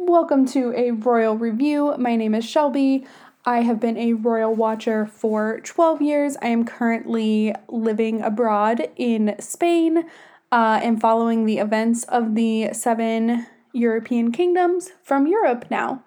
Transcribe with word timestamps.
Welcome 0.00 0.46
to 0.50 0.72
a 0.76 0.92
royal 0.92 1.36
review. 1.36 1.92
My 1.98 2.14
name 2.14 2.32
is 2.32 2.44
Shelby. 2.44 3.04
I 3.44 3.62
have 3.62 3.80
been 3.80 3.96
a 3.96 4.12
royal 4.12 4.54
watcher 4.54 5.04
for 5.06 5.58
12 5.64 6.00
years. 6.00 6.36
I 6.40 6.46
am 6.46 6.64
currently 6.64 7.52
living 7.66 8.22
abroad 8.22 8.90
in 8.94 9.34
Spain 9.40 10.08
uh, 10.52 10.78
and 10.84 11.00
following 11.00 11.46
the 11.46 11.58
events 11.58 12.04
of 12.04 12.36
the 12.36 12.72
seven 12.72 13.48
European 13.72 14.30
kingdoms 14.30 14.92
from 15.02 15.26
Europe 15.26 15.66
now. 15.68 16.04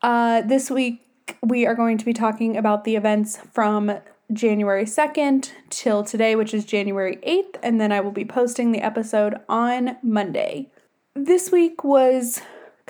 Uh, 0.00 0.40
this 0.42 0.70
week, 0.70 1.02
we 1.42 1.66
are 1.66 1.74
going 1.74 1.98
to 1.98 2.04
be 2.04 2.12
talking 2.12 2.56
about 2.56 2.84
the 2.84 2.94
events 2.94 3.38
from 3.52 3.98
January 4.32 4.84
2nd 4.84 5.50
till 5.70 6.04
today, 6.04 6.36
which 6.36 6.54
is 6.54 6.64
January 6.64 7.16
8th, 7.26 7.56
and 7.64 7.80
then 7.80 7.90
I 7.90 8.00
will 8.00 8.12
be 8.12 8.24
posting 8.24 8.70
the 8.70 8.80
episode 8.80 9.40
on 9.48 9.96
Monday. 10.04 10.70
This 11.16 11.50
week 11.50 11.82
was 11.82 12.40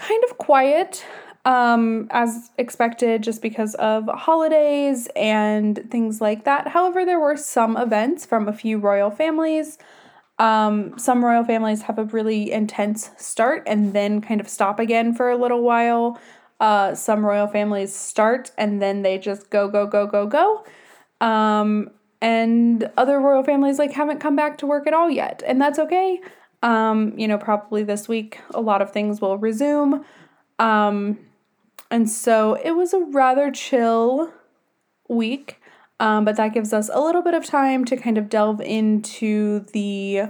kind 0.01 0.25
of 0.25 0.39
quiet, 0.39 1.05
um, 1.45 2.09
as 2.11 2.51
expected, 2.59 3.23
just 3.23 3.43
because 3.43 3.75
of 3.77 4.07
holidays 4.07 5.09
and 5.15 5.91
things 5.91 6.21
like 6.21 6.45
that. 6.45 6.69
However, 6.69 7.05
there 7.05 7.21
were 7.21 7.37
some 7.37 7.77
events 7.77 8.27
from 8.27 8.49
a 8.49 8.53
few 8.53 8.79
royal 8.79 9.11
families. 9.11 9.79
Um, 10.39 10.99
some 10.99 11.23
royal 11.25 11.45
families 11.45 11.83
have 11.83 11.99
a 11.99 12.05
really 12.05 12.51
intense 12.51 13.11
start 13.19 13.63
and 13.67 13.93
then 13.93 14.23
kind 14.23 14.41
of 14.41 14.49
stop 14.49 14.81
again 14.81 15.15
for 15.15 15.31
a 15.31 15.37
little 15.37 15.63
while. 15.63 16.19
Uh, 16.59 16.95
some 16.95 17.25
royal 17.25 17.47
families 17.47 17.95
start 17.95 18.51
and 18.57 18.81
then 18.81 19.03
they 19.03 19.19
just 19.19 19.51
go, 19.51 19.69
go, 19.69 19.87
go, 19.87 20.07
go, 20.07 20.27
go. 20.27 20.65
Um, 21.21 21.91
and 22.23 22.91
other 22.97 23.19
royal 23.21 23.43
families 23.43 23.79
like 23.79 23.93
haven't 23.93 24.21
come 24.21 24.37
back 24.37 24.59
to 24.59 24.67
work 24.67 24.87
at 24.87 24.95
all 24.95 25.11
yet, 25.11 25.43
and 25.47 25.61
that's 25.61 25.79
okay. 25.79 26.21
Um, 26.63 27.19
you 27.19 27.27
know, 27.27 27.39
probably 27.39 27.83
this 27.83 28.07
week 28.07 28.41
a 28.53 28.61
lot 28.61 28.83
of 28.83 28.93
things 28.93 29.21
will 29.21 29.39
resume. 29.39 30.05
Um, 30.59 31.19
and 31.91 32.09
so 32.09 32.55
it 32.63 32.73
was 32.73 32.93
a 32.93 33.01
rather 33.01 33.51
chill 33.51 34.31
week, 35.09 35.61
um, 35.99 36.25
but 36.25 36.37
that 36.37 36.55
gives 36.55 36.73
us 36.73 36.91
a 36.93 37.01
little 37.01 37.23
bit 37.23 37.35
of 37.35 37.45
time 37.45 37.85
to 37.87 37.97
kind 37.97 38.19
of 38.19 38.29
delve 38.29 38.61
into 38.61 39.61
the 39.73 40.25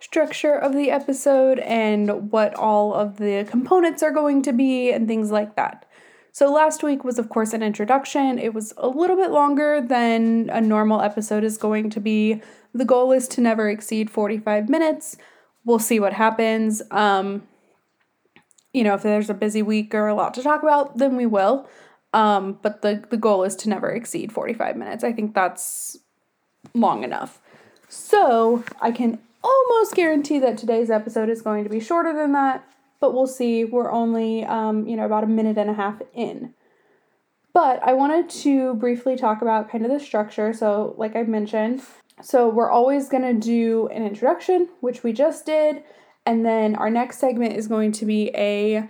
structure 0.00 0.54
of 0.54 0.74
the 0.74 0.90
episode 0.90 1.58
and 1.60 2.30
what 2.30 2.54
all 2.54 2.94
of 2.94 3.16
the 3.16 3.46
components 3.48 4.02
are 4.02 4.10
going 4.10 4.42
to 4.42 4.52
be 4.52 4.92
and 4.92 5.08
things 5.08 5.30
like 5.30 5.56
that. 5.56 5.84
So, 6.32 6.52
last 6.52 6.82
week 6.82 7.02
was, 7.02 7.18
of 7.18 7.30
course, 7.30 7.52
an 7.52 7.62
introduction. 7.62 8.38
It 8.38 8.54
was 8.54 8.72
a 8.76 8.88
little 8.88 9.16
bit 9.16 9.30
longer 9.30 9.80
than 9.80 10.50
a 10.50 10.60
normal 10.60 11.00
episode 11.00 11.42
is 11.42 11.58
going 11.58 11.90
to 11.90 12.00
be. 12.00 12.40
The 12.72 12.84
goal 12.84 13.10
is 13.12 13.26
to 13.28 13.40
never 13.40 13.68
exceed 13.68 14.10
45 14.10 14.68
minutes. 14.68 15.16
We'll 15.68 15.78
see 15.78 16.00
what 16.00 16.14
happens. 16.14 16.82
Um, 16.90 17.46
you 18.72 18.82
know, 18.82 18.94
if 18.94 19.02
there's 19.02 19.30
a 19.30 19.34
busy 19.34 19.62
week 19.62 19.94
or 19.94 20.08
a 20.08 20.14
lot 20.14 20.34
to 20.34 20.42
talk 20.42 20.62
about, 20.62 20.98
then 20.98 21.16
we 21.16 21.26
will. 21.26 21.68
Um, 22.12 22.58
but 22.62 22.82
the, 22.82 23.04
the 23.10 23.16
goal 23.16 23.44
is 23.44 23.54
to 23.56 23.68
never 23.68 23.90
exceed 23.90 24.32
45 24.32 24.76
minutes. 24.76 25.04
I 25.04 25.12
think 25.12 25.34
that's 25.34 25.98
long 26.74 27.04
enough. 27.04 27.40
So, 27.88 28.64
I 28.80 28.90
can 28.90 29.18
almost 29.44 29.94
guarantee 29.94 30.38
that 30.40 30.58
today's 30.58 30.90
episode 30.90 31.28
is 31.28 31.42
going 31.42 31.64
to 31.64 31.70
be 31.70 31.80
shorter 31.80 32.12
than 32.12 32.32
that 32.32 32.64
but 33.00 33.14
we'll 33.14 33.26
see. 33.26 33.64
We're 33.64 33.90
only, 33.90 34.44
um, 34.44 34.86
you 34.86 34.96
know, 34.96 35.06
about 35.06 35.24
a 35.24 35.28
minute 35.28 35.58
and 35.58 35.70
a 35.70 35.74
half 35.74 36.02
in. 36.14 36.54
But 37.52 37.82
I 37.82 37.92
wanted 37.92 38.28
to 38.42 38.74
briefly 38.74 39.16
talk 39.16 39.42
about 39.42 39.70
kind 39.70 39.84
of 39.84 39.90
the 39.90 40.00
structure. 40.00 40.52
So, 40.52 40.94
like 40.98 41.16
I 41.16 41.22
mentioned, 41.22 41.82
so 42.22 42.48
we're 42.48 42.70
always 42.70 43.08
going 43.08 43.22
to 43.22 43.34
do 43.34 43.88
an 43.88 44.04
introduction, 44.04 44.68
which 44.80 45.02
we 45.02 45.12
just 45.12 45.46
did, 45.46 45.82
and 46.26 46.44
then 46.44 46.74
our 46.74 46.90
next 46.90 47.18
segment 47.18 47.56
is 47.56 47.68
going 47.68 47.92
to 47.92 48.04
be 48.04 48.30
a 48.34 48.88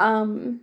um 0.00 0.60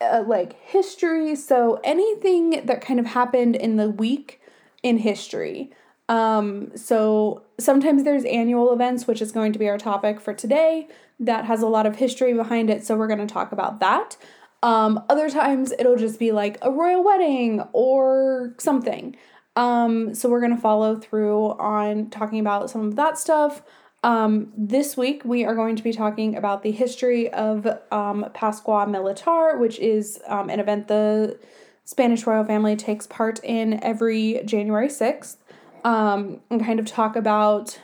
a, 0.00 0.22
like 0.22 0.54
history, 0.60 1.36
so 1.36 1.80
anything 1.84 2.66
that 2.66 2.80
kind 2.80 2.98
of 2.98 3.06
happened 3.06 3.56
in 3.56 3.76
the 3.76 3.88
week 3.88 4.40
in 4.82 4.98
history. 4.98 5.70
Um, 6.08 6.76
so 6.76 7.42
sometimes 7.58 8.02
there's 8.02 8.24
annual 8.24 8.72
events, 8.72 9.06
which 9.06 9.22
is 9.22 9.32
going 9.32 9.52
to 9.52 9.58
be 9.58 9.68
our 9.68 9.78
topic 9.78 10.20
for 10.20 10.34
today 10.34 10.88
that 11.20 11.44
has 11.44 11.62
a 11.62 11.68
lot 11.68 11.86
of 11.86 11.96
history 11.96 12.34
behind 12.34 12.68
it, 12.68 12.84
so 12.84 12.96
we're 12.96 13.06
going 13.06 13.26
to 13.26 13.32
talk 13.32 13.52
about 13.52 13.80
that. 13.80 14.16
Um, 14.62 15.04
other 15.08 15.28
times 15.30 15.72
it'll 15.78 15.96
just 15.96 16.18
be 16.18 16.32
like 16.32 16.58
a 16.62 16.70
royal 16.70 17.02
wedding 17.02 17.62
or 17.72 18.54
something. 18.58 19.16
Um, 19.56 20.14
so 20.14 20.28
we're 20.28 20.40
going 20.40 20.54
to 20.54 20.60
follow 20.60 20.96
through 20.96 21.50
on 21.58 22.10
talking 22.10 22.40
about 22.40 22.70
some 22.70 22.86
of 22.86 22.96
that 22.96 23.18
stuff. 23.18 23.62
Um, 24.02 24.52
this 24.56 24.96
week 24.96 25.24
we 25.24 25.44
are 25.44 25.54
going 25.54 25.76
to 25.76 25.82
be 25.82 25.92
talking 25.92 26.36
about 26.36 26.62
the 26.62 26.72
history 26.72 27.32
of 27.32 27.66
um, 27.92 28.26
Pascua 28.34 28.86
Militar, 28.86 29.58
which 29.58 29.78
is 29.78 30.20
um, 30.26 30.50
an 30.50 30.58
event 30.58 30.88
the 30.88 31.38
Spanish 31.84 32.26
royal 32.26 32.44
family 32.44 32.76
takes 32.76 33.06
part 33.06 33.40
in 33.44 33.82
every 33.82 34.40
January 34.44 34.88
6th, 34.88 35.36
um, 35.84 36.40
and 36.50 36.64
kind 36.64 36.80
of 36.80 36.86
talk 36.86 37.16
about 37.16 37.78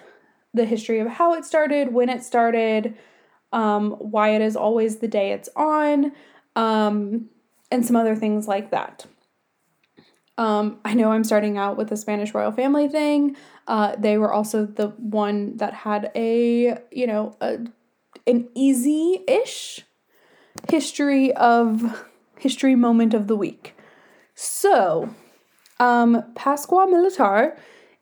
the 0.55 0.65
history 0.65 0.99
of 1.01 1.07
how 1.09 1.35
it 1.35 1.45
started, 1.45 1.93
when 1.93 2.09
it 2.09 2.23
started, 2.23 2.97
um, 3.53 3.93
why 3.93 4.31
it 4.31 4.41
is 4.41 4.57
always 4.57 4.97
the 4.97 5.09
day 5.09 5.33
it's 5.33 5.49
on, 5.57 6.13
um, 6.57 7.29
and 7.71 7.85
some 7.85 7.97
other 7.97 8.17
things 8.17 8.49
like 8.49 8.71
that. 8.71 9.07
Um, 10.39 10.79
I 10.85 10.95
know 10.95 11.11
I'm 11.11 11.25
starting 11.25 11.59
out 11.59 11.77
with 11.77 11.89
the 11.89 11.97
Spanish 11.97 12.33
royal 12.33 12.53
family 12.53 12.89
thing. 12.89 13.37
Uh, 13.67 13.97
they 13.99 14.17
were 14.17 14.33
also 14.33 14.65
the 14.65 14.91
one 14.91 15.57
that 15.57 15.75
had 15.75 16.13
a, 16.15 16.79
you 16.93 17.09
know, 17.09 17.37
a, 17.41 17.59
an 18.27 18.49
easy 18.55 19.25
ish 19.27 19.85
history 20.71 21.35
of 21.35 22.07
history 22.39 22.77
moment 22.77 23.15
of 23.15 23.27
the 23.27 23.37
week. 23.37 23.75
So, 24.35 25.13
um, 25.81 26.23
Pascua 26.37 26.87
Militar 26.87 27.57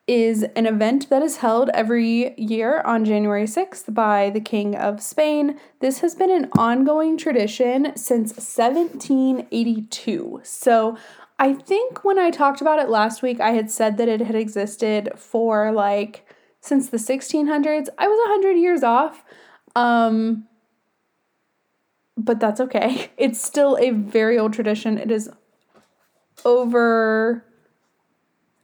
is 0.07 0.45
an 0.55 0.67
event 0.67 1.09
that 1.11 1.23
is 1.23 1.39
held 1.39 1.69
every 1.71 2.39
year 2.39 2.81
on 2.83 3.05
January 3.05 3.45
6th 3.45 3.93
by 3.93 4.31
the 4.31 4.41
King 4.41 4.77
of 4.77 5.03
Spain. 5.03 5.59
This 5.81 5.99
has 6.01 6.15
been 6.15 6.31
an 6.31 6.49
ongoing 6.57 7.17
tradition 7.17 7.93
since 7.97 8.31
1782. 8.31 10.41
So 10.45 10.97
I 11.39 11.53
think 11.53 12.05
when 12.05 12.19
I 12.19 12.31
talked 12.31 12.61
about 12.61 12.79
it 12.79 12.89
last 12.89 13.23
week, 13.23 13.41
I 13.41 13.51
had 13.51 13.71
said 13.71 13.99
that 13.99 14.09
it 14.09 14.21
had 14.21 14.35
existed 14.35 15.11
for 15.17 15.71
like 15.73 16.27
since 16.61 16.89
the 16.89 16.97
1600s. 16.97 17.89
I 17.99 18.09
was 18.09 18.19
100 18.29 18.53
years 18.59 18.83
off. 18.83 19.25
Um, 19.75 20.47
but 22.17 22.41
that's 22.41 22.61
okay. 22.61 23.11
It's 23.19 23.41
still 23.41 23.77
a 23.79 23.91
very 23.91 24.39
old 24.39 24.53
tradition. 24.53 24.99
It 24.99 25.11
is 25.11 25.31
over 26.45 27.45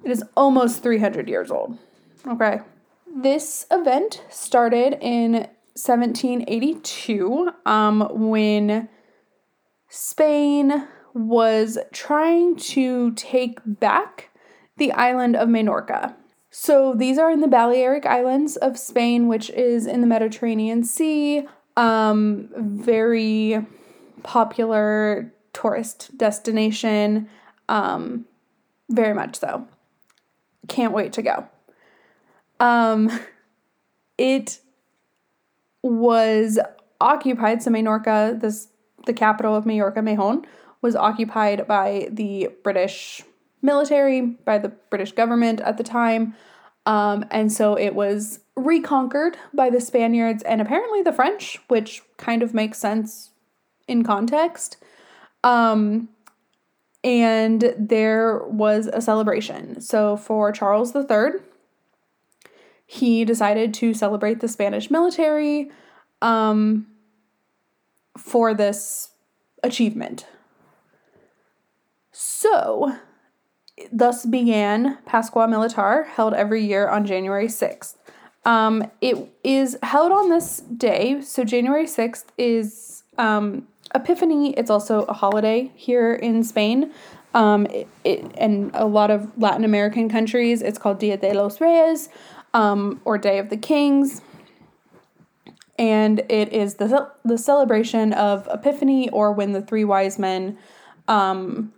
it 0.05 0.11
is 0.11 0.25
almost 0.37 0.83
300 0.83 1.29
years 1.29 1.51
old. 1.51 1.79
Okay. 2.27 2.61
This 3.07 3.67
event 3.71 4.25
started 4.31 4.99
in 5.01 5.33
1782 5.75 7.51
um, 7.67 8.09
when 8.11 8.89
Spain 9.89 10.89
was 11.15 11.79
trying 11.93 12.57
to 12.57 13.13
take 13.13 13.59
back 13.65 14.31
the 14.77 14.93
island 14.93 15.37
of 15.37 15.49
Menorca. 15.49 16.15
So 16.51 16.95
these 16.95 17.19
are 17.19 17.31
in 17.31 17.41
the 17.41 17.49
Balearic 17.49 18.07
Islands 18.07 18.57
of 18.57 18.79
Spain, 18.79 19.29
which 19.29 19.51
is 19.51 19.87
in 19.87 20.01
the 20.01 20.07
Mediterranean 20.07 20.85
Sea. 20.85 21.47
Um, 21.77 22.49
very 22.57 23.65
popular 24.23 25.33
tourist 25.53 26.17
destination. 26.17 27.29
Um, 27.69 28.27
very 28.91 29.15
much 29.15 29.37
so 29.37 29.67
can't 30.69 30.93
wait 30.93 31.13
to 31.15 31.23
go. 31.23 31.47
Um, 32.61 33.11
it 34.19 34.61
was 35.83 36.59
occupied. 37.01 37.63
So 37.63 37.71
Menorca, 37.71 38.41
this 38.41 38.69
the 39.07 39.13
capital 39.13 39.57
of 39.57 39.67
Majorca, 39.67 40.01
Mahon, 40.01 40.47
was 40.83 40.97
occupied 40.97 41.67
by 41.67 42.09
the 42.11 42.51
British 42.63 43.23
military, 43.63 44.21
by 44.21 44.59
the 44.59 44.69
British 44.69 45.13
government 45.13 45.61
at 45.61 45.79
the 45.79 45.85
time. 45.85 46.35
Um, 46.85 47.25
and 47.31 47.53
so 47.53 47.77
it 47.77 47.95
was 47.95 48.41
reconquered 48.57 49.37
by 49.55 49.71
the 49.71 49.81
Spaniards 49.81 50.43
and 50.43 50.61
apparently 50.61 51.01
the 51.03 51.13
French, 51.13 51.59
which 51.69 52.03
kind 52.17 52.43
of 52.43 52.53
makes 52.53 52.79
sense 52.79 53.31
in 53.87 54.03
context. 54.03 54.77
Um, 55.45 56.09
and 57.05 57.75
there 57.79 58.43
was 58.45 58.89
a 58.93 59.01
celebration. 59.01 59.81
So 59.81 60.17
for 60.17 60.53
Charles 60.53 60.95
III, 60.95 61.41
he 62.87 63.25
decided 63.25 63.73
to 63.75 63.95
celebrate 63.95 64.41
the 64.41 64.49
Spanish 64.49 64.91
military 64.91 65.71
um, 66.21 66.87
for 68.17 68.55
this 68.55 69.11
achievement. 69.63 70.27
So, 72.13 72.99
thus 73.91 74.27
began 74.27 74.99
Pascua 75.07 75.49
Militar, 75.49 76.05
held 76.05 76.35
every 76.35 76.65
year 76.65 76.89
on 76.89 77.07
January 77.07 77.49
6th. 77.49 77.97
Um, 78.45 78.91
it 79.01 79.17
is 79.43 79.79
held 79.83 80.13
on 80.13 80.29
this 80.29 80.61
day. 80.61 81.21
So 81.21 81.45
January 81.45 81.87
6th 81.87 82.25
is 82.37 83.05
um, 83.19 83.67
Epiphany. 83.95 84.53
It's 84.55 84.71
also 84.71 85.03
a 85.03 85.13
holiday 85.13 85.71
here 85.75 86.13
in 86.15 86.43
Spain. 86.43 86.93
Um, 87.35 87.67
it, 87.67 87.89
it, 88.05 88.31
and 88.37 88.71
a 88.75 88.85
lot 88.85 89.11
of 89.11 89.39
Latin 89.39 89.65
American 89.65 90.09
countries, 90.09 90.61
it's 90.61 90.79
called 90.79 90.99
Dia 90.99 91.17
de 91.17 91.33
los 91.33 91.61
Reyes 91.61 92.09
um, 92.53 93.01
or 93.05 93.17
Day 93.17 93.39
of 93.39 93.49
the 93.49 93.57
Kings. 93.57 94.21
And 95.79 96.21
it 96.29 96.53
is 96.53 96.75
the, 96.75 97.11
the 97.25 97.39
celebration 97.39 98.13
of 98.13 98.47
Epiphany 98.53 99.09
or 99.11 99.33
when 99.33 99.53
the 99.53 99.63
three 99.63 99.85
wise 99.85 100.19
men 100.19 100.59
um, 101.09 101.73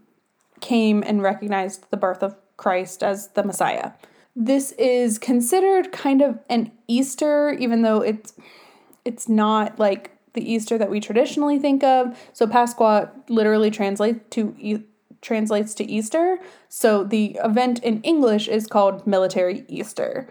came 0.64 1.04
and 1.06 1.22
recognized 1.22 1.90
the 1.90 1.96
birth 1.96 2.22
of 2.22 2.34
Christ 2.56 3.02
as 3.02 3.28
the 3.28 3.44
Messiah. 3.44 3.92
This 4.34 4.72
is 4.72 5.18
considered 5.18 5.92
kind 5.92 6.22
of 6.22 6.38
an 6.48 6.72
Easter, 6.88 7.52
even 7.52 7.82
though 7.82 8.00
it's 8.00 8.32
it's 9.04 9.28
not 9.28 9.78
like 9.78 10.10
the 10.32 10.52
Easter 10.52 10.78
that 10.78 10.90
we 10.90 11.00
traditionally 11.00 11.58
think 11.58 11.84
of. 11.84 12.18
So 12.32 12.46
Pascua 12.46 13.12
literally 13.28 13.70
translates 13.70 14.20
to 14.30 14.56
e- 14.58 14.84
translates 15.20 15.74
to 15.74 15.84
Easter. 15.84 16.38
So 16.68 17.04
the 17.04 17.38
event 17.44 17.84
in 17.84 18.00
English 18.00 18.48
is 18.48 18.66
called 18.66 19.06
Military 19.06 19.66
Easter, 19.68 20.28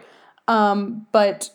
um, 0.48 1.06
but 1.12 1.50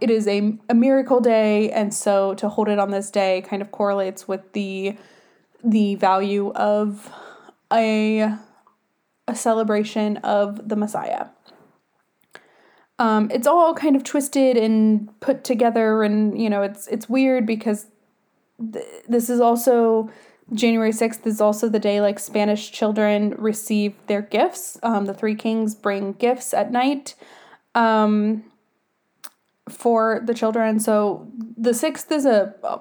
it 0.00 0.10
is 0.10 0.28
a, 0.28 0.56
a 0.68 0.74
miracle 0.74 1.20
day, 1.20 1.70
and 1.72 1.92
so 1.92 2.34
to 2.34 2.48
hold 2.48 2.68
it 2.68 2.78
on 2.78 2.90
this 2.92 3.10
day 3.10 3.42
kind 3.42 3.60
of 3.60 3.72
correlates 3.72 4.28
with 4.28 4.52
the 4.52 4.96
the 5.64 5.96
value 5.96 6.52
of 6.52 7.10
a 7.72 8.36
a 9.28 9.34
celebration 9.34 10.18
of 10.18 10.68
the 10.68 10.76
Messiah. 10.76 11.26
Um, 12.98 13.30
it's 13.30 13.46
all 13.46 13.74
kind 13.74 13.96
of 13.96 14.04
twisted 14.04 14.56
and 14.56 15.08
put 15.20 15.44
together, 15.44 16.02
and 16.02 16.40
you 16.40 16.48
know, 16.48 16.62
it's 16.62 16.86
it's 16.88 17.08
weird 17.08 17.46
because 17.46 17.86
th- 18.72 18.84
this 19.08 19.28
is 19.28 19.40
also 19.40 20.10
January 20.52 20.92
sixth 20.92 21.26
is 21.26 21.40
also 21.40 21.68
the 21.68 21.78
day 21.78 22.00
like 22.00 22.18
Spanish 22.18 22.70
children 22.72 23.34
receive 23.36 23.94
their 24.06 24.22
gifts. 24.22 24.78
Um, 24.82 25.06
the 25.06 25.14
three 25.14 25.34
kings 25.34 25.74
bring 25.74 26.12
gifts 26.12 26.54
at 26.54 26.72
night 26.72 27.14
um, 27.74 28.44
for 29.68 30.22
the 30.24 30.32
children. 30.32 30.80
So 30.80 31.28
the 31.56 31.74
sixth 31.74 32.10
is 32.10 32.24
a, 32.24 32.54
a 32.62 32.80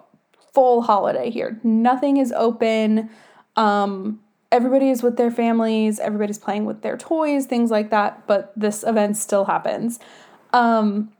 full 0.53 0.83
holiday 0.83 1.29
here. 1.29 1.59
Nothing 1.63 2.17
is 2.17 2.31
open. 2.31 3.09
Um, 3.57 4.21
everybody 4.55 4.89
is 4.89 5.03
with 5.03 5.17
their 5.17 5.29
families, 5.29 5.99
everybody's 5.99 6.39
playing 6.39 6.65
with 6.65 6.81
their 6.81 6.97
toys, 6.97 7.45
things 7.45 7.69
like 7.69 7.91
that, 7.91 8.25
but 8.25 8.53
this 8.55 8.83
event 8.83 9.17
still 9.17 9.45
happens. 9.45 9.99
Um, 10.53 11.11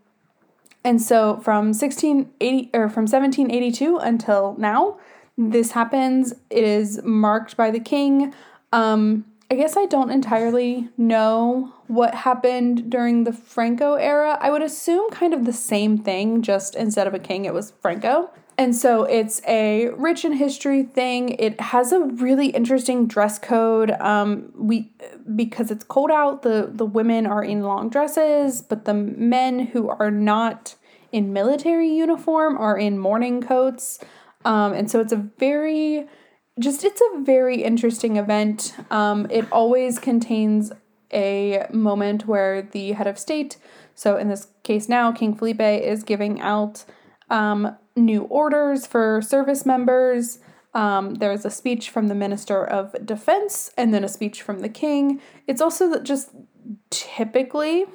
and 0.84 1.02
so 1.02 1.38
from 1.38 1.74
1680 1.74 2.70
or 2.74 2.90
from 2.90 3.04
1782 3.04 3.98
until 3.98 4.56
now, 4.58 4.98
this 5.38 5.72
happens. 5.72 6.34
It 6.50 6.64
is 6.64 7.02
marked 7.04 7.58
by 7.58 7.72
the 7.72 7.80
king. 7.80 8.34
Um, 8.72 9.26
I 9.52 9.56
guess 9.56 9.76
I 9.76 9.86
don't 9.86 10.10
entirely 10.10 10.90
know 10.98 11.74
what 11.88 12.16
happened 12.16 12.90
during 12.90 13.26
the 13.26 13.34
Franco 13.34 13.96
era. 13.96 14.38
I 14.40 14.50
would 14.50 14.62
assume 14.64 15.10
kind 15.12 15.34
of 15.34 15.46
the 15.46 15.54
same 15.54 15.98
thing, 15.98 16.42
just 16.42 16.76
instead 16.76 17.06
of 17.06 17.14
a 17.14 17.20
king, 17.20 17.46
it 17.46 17.54
was 17.54 17.74
Franco. 17.82 18.32
And 18.58 18.74
so 18.76 19.04
it's 19.04 19.42
a 19.48 19.90
rich 19.90 20.24
in 20.24 20.34
history 20.34 20.84
thing. 20.84 21.30
It 21.40 21.60
has 21.60 21.92
a 21.92 22.00
really 22.00 22.48
interesting 22.48 23.06
dress 23.06 23.38
code. 23.38 23.92
Um, 23.92 24.52
we 24.56 24.94
because 25.36 25.72
it's 25.72 25.84
cold 25.84 26.10
out, 26.10 26.42
the 26.44 26.70
the 26.72 26.86
women 26.86 27.26
are 27.26 27.44
in 27.44 27.64
long 27.64 27.90
dresses, 27.90 28.62
but 28.62 28.86
the 28.86 28.94
men 28.94 29.60
who 29.60 29.90
are 29.90 30.12
not 30.12 30.76
in 31.12 31.34
military 31.34 31.90
uniform 31.90 32.58
are 32.58 32.78
in 32.78 32.98
morning 32.98 33.42
coats. 33.42 34.00
Um, 34.46 34.74
and 34.74 34.90
so 34.90 35.02
it's 35.02 35.12
a 35.12 35.18
very 35.38 36.08
just 36.58 36.86
it's 36.86 37.02
a 37.02 37.20
very 37.22 37.62
interesting 37.62 38.16
event. 38.16 38.74
Um, 38.90 39.28
it 39.30 39.52
always 39.52 40.00
contains 40.00 40.72
a 41.12 41.68
moment 41.72 42.26
where 42.26 42.62
the 42.62 42.94
head 42.94 43.08
of 43.08 43.20
state, 43.20 43.58
so 43.96 44.16
in 44.16 44.30
this 44.30 44.48
case 44.64 44.88
now, 44.88 45.12
King 45.12 45.36
Felipe 45.36 45.62
is 45.62 46.04
giving 46.04 46.40
out 46.40 46.86
um, 47.30 47.76
new 47.96 48.24
orders 48.24 48.86
for 48.86 49.22
service 49.22 49.66
members. 49.66 50.40
Um, 50.74 51.16
there's 51.16 51.46
a 51.46 51.50
speech 51.50 51.90
from 51.90 52.10
the 52.10 52.16
Minister 52.16 52.64
of 52.64 52.94
Defense 53.06 53.72
and 53.78 53.94
then 53.94 54.04
a 54.04 54.10
speech 54.10 54.42
from 54.42 54.60
the 54.60 54.70
King. 54.70 55.22
It's 55.48 55.62
also 55.62 56.02
just 56.02 56.32
typically 56.90 57.86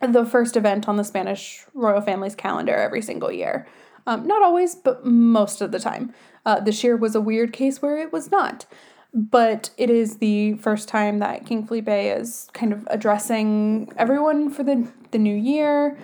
the 0.00 0.26
first 0.26 0.56
event 0.56 0.88
on 0.88 0.96
the 0.96 1.04
Spanish 1.04 1.64
royal 1.72 2.00
family's 2.00 2.34
calendar 2.34 2.74
every 2.74 3.00
single 3.00 3.30
year. 3.30 3.66
Um, 4.06 4.26
not 4.26 4.42
always, 4.42 4.74
but 4.74 5.06
most 5.06 5.60
of 5.60 5.70
the 5.70 5.78
time. 5.78 6.12
Uh, 6.44 6.60
this 6.60 6.84
year 6.84 6.96
was 6.96 7.14
a 7.14 7.20
weird 7.20 7.52
case 7.52 7.80
where 7.80 7.96
it 7.96 8.12
was 8.12 8.30
not. 8.30 8.66
But 9.14 9.70
it 9.76 9.90
is 9.90 10.18
the 10.18 10.54
first 10.54 10.88
time 10.88 11.20
that 11.20 11.46
King 11.46 11.64
Felipe 11.64 11.88
is 11.88 12.48
kind 12.52 12.72
of 12.72 12.86
addressing 12.90 13.92
everyone 13.96 14.50
for 14.50 14.64
the, 14.64 14.88
the 15.12 15.18
new 15.18 15.36
year. 15.36 15.96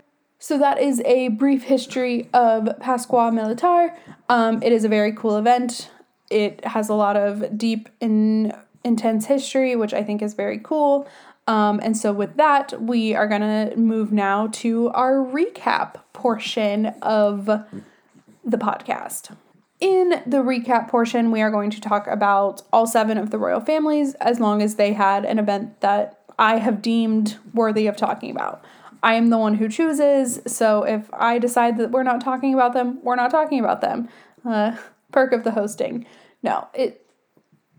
So 0.43 0.57
that 0.57 0.81
is 0.81 1.03
a 1.05 1.29
brief 1.29 1.65
history 1.65 2.31
of 2.33 2.71
Pascua 2.81 3.31
Militar. 3.31 3.95
Um, 4.31 4.63
it 4.63 4.73
is 4.73 4.85
a 4.85 4.89
very 4.89 5.13
cool 5.13 5.37
event. 5.37 5.91
It 6.31 6.65
has 6.65 6.89
a 6.89 6.95
lot 6.95 7.15
of 7.15 7.59
deep 7.59 7.91
and 8.01 8.57
intense 8.83 9.27
history, 9.27 9.77
which 9.77 9.93
I 9.93 10.03
think 10.03 10.23
is 10.23 10.33
very 10.33 10.59
cool. 10.59 11.07
Um, 11.47 11.79
and 11.83 11.95
so, 11.95 12.15
with 12.15 12.39
that, 12.39 12.81
we 12.81 13.15
are 13.15 13.27
going 13.27 13.43
to 13.43 13.77
move 13.77 14.13
now 14.13 14.47
to 14.53 14.89
our 14.91 15.17
recap 15.17 15.97
portion 16.15 16.87
of 17.03 17.45
the 17.45 18.57
podcast. 18.57 19.37
In 19.79 20.23
the 20.27 20.39
recap 20.39 20.89
portion, 20.89 21.31
we 21.33 21.43
are 21.43 21.51
going 21.51 21.71
to 21.71 21.83
talk 21.83 22.07
about 22.07 22.63
all 22.73 22.87
seven 22.87 23.19
of 23.19 23.31
the 23.31 23.37
royal 23.37 23.61
families 23.61 24.15
as 24.15 24.41
long 24.41 24.63
as 24.63 24.77
they 24.77 24.95
had 24.95 25.27
an 25.27 25.39
event 25.39 25.83
that 25.83 26.23
I 26.39 26.57
have 26.57 26.81
deemed 26.81 27.37
worthy 27.53 27.87
of 27.87 27.99
talking 27.99 28.31
about. 28.31 28.65
I 29.03 29.15
am 29.15 29.31
the 29.31 29.39
one 29.39 29.55
who 29.55 29.69
chooses. 29.69 30.41
So 30.47 30.83
if 30.83 31.09
I 31.13 31.39
decide 31.39 31.79
that 31.79 31.91
we're 31.91 32.03
not 32.03 32.21
talking 32.21 32.55
about 32.55 32.75
them, 32.75 33.01
we're 33.03 33.17
not 33.17 33.31
talking 33.31 33.61
about 33.61 33.81
them. 33.81 34.09
Uh, 34.45 34.77
perk 35.13 35.33
of 35.33 35.45
the 35.45 35.51
hosting. 35.53 36.07
No, 36.43 36.69
it 36.75 37.07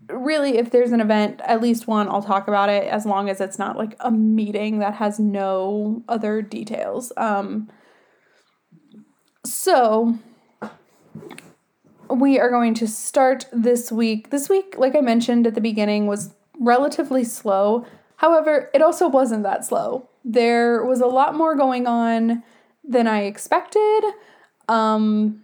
really, 0.08 0.58
if 0.58 0.70
there's 0.70 0.92
an 0.92 1.00
event, 1.00 1.40
at 1.44 1.62
least 1.62 1.86
one, 1.86 2.08
I'll 2.08 2.22
talk 2.22 2.48
about 2.48 2.68
it 2.68 2.84
as 2.84 3.06
long 3.06 3.28
as 3.28 3.40
it's 3.40 3.58
not 3.58 3.76
like 3.76 3.96
a 4.00 4.10
meeting 4.10 4.78
that 4.80 4.94
has 4.94 5.18
no 5.18 6.02
other 6.08 6.42
details. 6.42 7.12
Um, 7.16 7.70
so 9.44 10.18
we 12.10 12.38
are 12.38 12.50
going 12.50 12.74
to 12.74 12.86
start 12.86 13.46
this 13.52 13.90
week. 13.90 14.30
This 14.30 14.48
week, 14.48 14.74
like 14.76 14.94
I 14.94 15.00
mentioned 15.00 15.46
at 15.46 15.54
the 15.54 15.60
beginning, 15.60 16.06
was 16.06 16.34
relatively 16.58 17.24
slow. 17.24 17.86
However, 18.16 18.70
it 18.74 18.82
also 18.82 19.08
wasn't 19.08 19.42
that 19.44 19.64
slow. 19.64 20.08
There 20.24 20.84
was 20.84 21.00
a 21.00 21.06
lot 21.06 21.34
more 21.34 21.56
going 21.56 21.86
on 21.86 22.42
than 22.84 23.06
I 23.06 23.22
expected. 23.22 24.02
Um, 24.68 25.42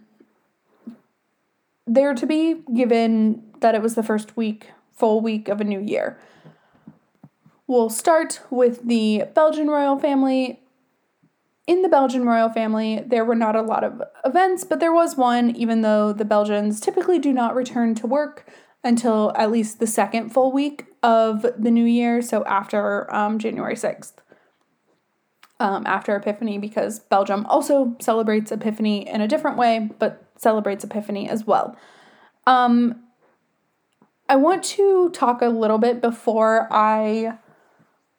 there 1.85 2.13
to 2.13 2.25
be, 2.25 2.55
given 2.73 3.43
that 3.59 3.75
it 3.75 3.81
was 3.81 3.95
the 3.95 4.03
first 4.03 4.37
week, 4.37 4.71
full 4.91 5.21
week 5.21 5.49
of 5.49 5.59
a 5.59 5.63
new 5.63 5.79
year. 5.79 6.17
We'll 7.67 7.89
start 7.89 8.41
with 8.49 8.87
the 8.87 9.25
Belgian 9.33 9.69
royal 9.69 9.99
family. 9.99 10.61
In 11.67 11.83
the 11.83 11.89
Belgian 11.89 12.25
royal 12.25 12.49
family, 12.49 13.03
there 13.05 13.23
were 13.23 13.35
not 13.35 13.55
a 13.55 13.61
lot 13.61 13.83
of 13.83 14.01
events, 14.25 14.63
but 14.63 14.79
there 14.79 14.93
was 14.93 15.15
one, 15.15 15.55
even 15.55 15.81
though 15.81 16.11
the 16.11 16.25
Belgians 16.25 16.79
typically 16.79 17.19
do 17.19 17.31
not 17.31 17.53
return 17.53 17.93
to 17.95 18.07
work 18.07 18.47
until 18.83 19.33
at 19.35 19.51
least 19.51 19.79
the 19.79 19.85
second 19.85 20.29
full 20.29 20.51
week 20.51 20.85
of 21.03 21.45
the 21.57 21.69
new 21.69 21.85
year, 21.85 22.21
so 22.21 22.43
after 22.45 23.13
um, 23.13 23.37
January 23.37 23.75
6th 23.75 24.13
um, 25.59 25.85
after 25.85 26.15
Epiphany 26.15 26.57
because 26.57 26.99
Belgium 26.99 27.45
also 27.47 27.95
celebrates 27.99 28.51
Epiphany 28.51 29.07
in 29.07 29.21
a 29.21 29.27
different 29.27 29.57
way, 29.57 29.89
but 29.99 30.23
celebrates 30.37 30.83
Epiphany 30.83 31.29
as 31.29 31.45
well. 31.45 31.75
Um, 32.47 33.03
I 34.27 34.35
want 34.35 34.63
to 34.65 35.09
talk 35.09 35.41
a 35.41 35.49
little 35.49 35.79
bit 35.79 36.01
before 36.01 36.67
I 36.71 37.37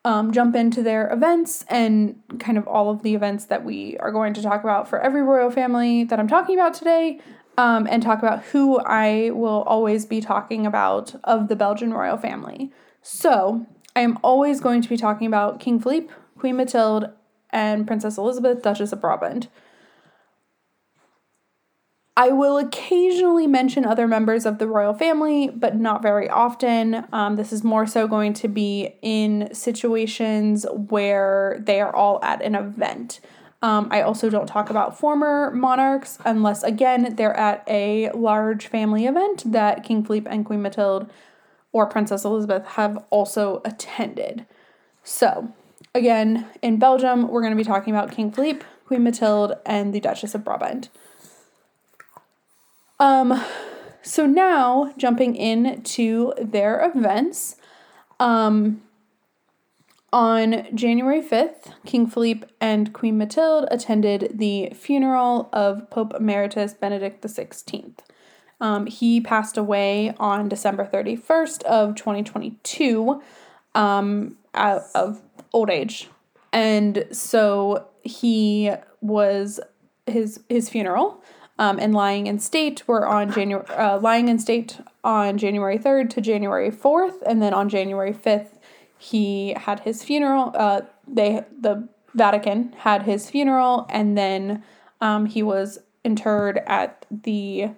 um, 0.04 0.32
jump 0.32 0.56
into 0.56 0.82
their 0.82 1.10
events 1.12 1.64
and 1.68 2.20
kind 2.38 2.58
of 2.58 2.66
all 2.66 2.90
of 2.90 3.02
the 3.02 3.14
events 3.14 3.46
that 3.46 3.64
we 3.64 3.96
are 3.98 4.10
going 4.10 4.34
to 4.34 4.42
talk 4.42 4.62
about 4.62 4.88
for 4.88 5.00
every 5.00 5.22
royal 5.22 5.50
family 5.50 6.04
that 6.04 6.18
I'm 6.18 6.28
talking 6.28 6.58
about 6.58 6.74
today, 6.74 7.20
um, 7.58 7.86
and 7.90 8.02
talk 8.02 8.20
about 8.20 8.44
who 8.46 8.78
I 8.80 9.30
will 9.30 9.62
always 9.62 10.06
be 10.06 10.20
talking 10.20 10.66
about 10.66 11.14
of 11.24 11.48
the 11.48 11.56
Belgian 11.56 11.92
royal 11.92 12.16
family. 12.16 12.72
So, 13.02 13.66
I 13.94 14.00
am 14.00 14.18
always 14.22 14.60
going 14.60 14.82
to 14.82 14.88
be 14.88 14.96
talking 14.96 15.26
about 15.26 15.60
King 15.60 15.78
Philippe, 15.78 16.12
Queen 16.38 16.56
Mathilde, 16.56 17.12
and 17.52 17.86
Princess 17.86 18.18
Elisabeth, 18.18 18.62
Duchess 18.62 18.92
of 18.92 19.00
Brabant. 19.00 19.48
I 22.16 22.28
will 22.28 22.58
occasionally 22.58 23.46
mention 23.46 23.84
other 23.86 24.06
members 24.06 24.44
of 24.44 24.58
the 24.58 24.66
royal 24.66 24.92
family, 24.92 25.48
but 25.48 25.76
not 25.76 26.02
very 26.02 26.28
often. 26.28 27.06
Um, 27.12 27.36
this 27.36 27.52
is 27.52 27.64
more 27.64 27.86
so 27.86 28.06
going 28.06 28.34
to 28.34 28.48
be 28.48 28.94
in 29.00 29.48
situations 29.54 30.66
where 30.70 31.62
they 31.64 31.80
are 31.80 31.94
all 31.94 32.22
at 32.22 32.42
an 32.42 32.54
event. 32.54 33.20
Um, 33.62 33.88
I 33.90 34.02
also 34.02 34.28
don't 34.28 34.46
talk 34.46 34.70
about 34.70 34.98
former 34.98 35.50
monarchs 35.52 36.18
unless, 36.24 36.62
again, 36.62 37.14
they're 37.16 37.36
at 37.36 37.62
a 37.66 38.10
large 38.12 38.66
family 38.66 39.06
event 39.06 39.50
that 39.50 39.84
King 39.84 40.04
Philippe 40.04 40.28
and 40.30 40.44
Queen 40.44 40.62
Mathilde 40.62 41.10
or 41.72 41.86
Princess 41.86 42.24
Elisabeth 42.24 42.66
have 42.66 43.02
also 43.10 43.62
attended. 43.64 44.46
So, 45.04 45.54
again, 45.94 46.46
in 46.62 46.78
Belgium, 46.78 47.28
we're 47.28 47.42
going 47.42 47.52
to 47.52 47.56
be 47.56 47.64
talking 47.64 47.94
about 47.94 48.12
King 48.12 48.30
Philippe, 48.30 48.64
Queen 48.86 49.02
Mathilde, 49.02 49.54
and 49.66 49.92
the 49.92 50.00
Duchess 50.00 50.34
of 50.34 50.44
Brabant. 50.44 50.88
Um, 52.98 53.42
so 54.02 54.26
now 54.26 54.92
jumping 54.96 55.34
into 55.34 56.32
their 56.38 56.90
events. 56.94 57.56
Um, 58.18 58.82
on 60.12 60.66
January 60.74 61.22
5th, 61.22 61.72
King 61.86 62.06
Philippe 62.08 62.46
and 62.60 62.92
Queen 62.92 63.16
Mathilde 63.16 63.68
attended 63.70 64.32
the 64.34 64.70
funeral 64.74 65.48
of 65.52 65.88
Pope 65.88 66.12
Emeritus 66.14 66.74
Benedict 66.74 67.22
XVI. 67.22 67.94
Um, 68.60 68.86
he 68.86 69.20
passed 69.20 69.56
away 69.56 70.14
on 70.18 70.48
December 70.48 70.84
31st 70.84 71.62
of 71.62 71.94
2022 71.94 73.22
um, 73.74 74.36
of 74.52 75.22
old 75.52 75.70
age. 75.70 76.08
And 76.52 77.06
so 77.12 77.88
he 78.02 78.70
was 79.00 79.60
his 80.06 80.40
his 80.48 80.68
funeral 80.68 81.22
um, 81.58 81.78
and 81.78 81.94
lying 81.94 82.26
in 82.26 82.38
state 82.38 82.82
were 82.88 83.06
on 83.06 83.30
January 83.32 83.66
uh, 83.68 83.98
lying 83.98 84.28
in 84.28 84.38
state 84.38 84.80
on 85.04 85.38
January 85.38 85.78
3rd 85.78 86.10
to 86.10 86.20
January 86.20 86.70
4th 86.70 87.22
and 87.26 87.40
then 87.40 87.54
on 87.54 87.68
January 87.68 88.12
5th 88.12 88.58
he 88.98 89.54
had 89.56 89.80
his 89.80 90.02
funeral 90.02 90.52
uh, 90.54 90.80
they 91.06 91.44
the 91.58 91.88
Vatican 92.14 92.72
had 92.78 93.02
his 93.04 93.30
funeral 93.30 93.86
and 93.90 94.18
then 94.18 94.64
um, 95.00 95.26
he 95.26 95.42
was 95.42 95.78
interred 96.04 96.60
at 96.66 97.06
the 97.10 97.70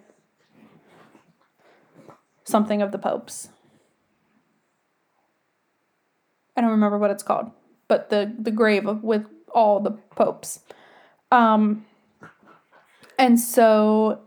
something 2.45 2.83
of 2.83 2.93
the 2.93 2.99
popes. 2.99 3.49
I 6.57 6.61
don't 6.61 6.71
remember 6.71 6.99
what 6.99 7.11
it's 7.11 7.23
called, 7.23 7.51
but 7.93 8.09
the 8.09 8.35
the 8.39 8.51
grave 8.51 8.87
of, 8.87 9.05
with 9.05 9.27
all 9.55 9.79
the 9.79 9.91
popes. 10.17 10.61
Um, 11.31 11.85
and 13.19 13.39
so 13.39 14.23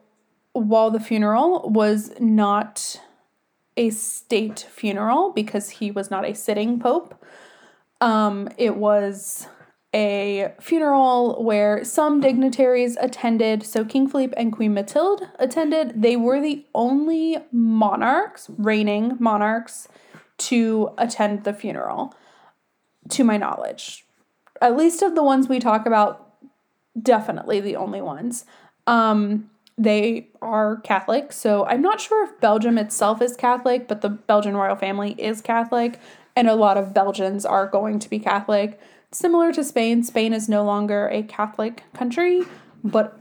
while 0.53 0.91
the 0.91 1.00
funeral 1.00 1.67
was 1.72 2.12
not 2.19 3.01
a 3.75 3.89
state 3.89 4.67
funeral 4.69 5.31
because 5.34 5.72
he 5.79 5.89
was 5.89 6.12
not 6.12 6.25
a 6.25 6.36
sitting 6.36 6.79
pope, 6.79 7.25
um, 8.01 8.50
it 8.55 8.75
was 8.75 9.48
a 9.91 10.53
funeral 10.62 11.43
where 11.43 11.84
some 11.84 12.22
dignitaries 12.22 12.95
attended. 13.01 13.63
So 13.63 13.84
King 13.84 14.07
Philippe 14.07 14.36
and 14.38 14.53
Queen 14.53 14.75
Mathilde 14.75 15.24
attended. 15.39 16.03
They 16.03 16.15
were 16.15 16.39
the 16.39 16.63
only 16.75 17.39
monarchs, 17.51 18.48
reigning 18.60 19.17
monarchs, 19.19 19.88
to 20.38 20.91
attend 21.00 21.45
the 21.45 21.53
funeral, 21.53 22.13
to 23.09 23.24
my 23.24 23.38
knowledge. 23.38 24.05
At 24.62 24.77
least 24.77 25.01
of 25.01 25.15
the 25.15 25.24
ones 25.24 25.47
we 25.47 25.59
talk 25.59 25.85
about, 25.85 26.33
definitely 27.01 27.59
the 27.59 27.75
only 27.75 28.01
ones. 28.01 28.45
Um, 28.88 29.50
they 29.77 30.29
are 30.41 30.77
Catholic, 30.77 31.33
so 31.33 31.65
I'm 31.65 31.81
not 31.81 32.00
sure 32.00 32.24
if 32.24 32.39
Belgium 32.39 32.77
itself 32.77 33.21
is 33.21 33.35
Catholic, 33.35 33.88
but 33.88 34.01
the 34.01 34.09
Belgian 34.09 34.55
royal 34.55 34.77
family 34.77 35.15
is 35.17 35.41
Catholic, 35.41 36.00
and 36.35 36.47
a 36.47 36.55
lot 36.55 36.77
of 36.77 36.93
Belgians 36.93 37.45
are 37.45 37.67
going 37.67 38.00
to 38.00 38.09
be 38.09 38.19
Catholic. 38.19 38.79
Similar 39.12 39.51
to 39.53 39.63
Spain, 39.63 40.03
Spain 40.03 40.33
is 40.33 40.47
no 40.47 40.63
longer 40.63 41.09
a 41.09 41.24
Catholic 41.24 41.83
country, 41.93 42.43
but 42.83 43.19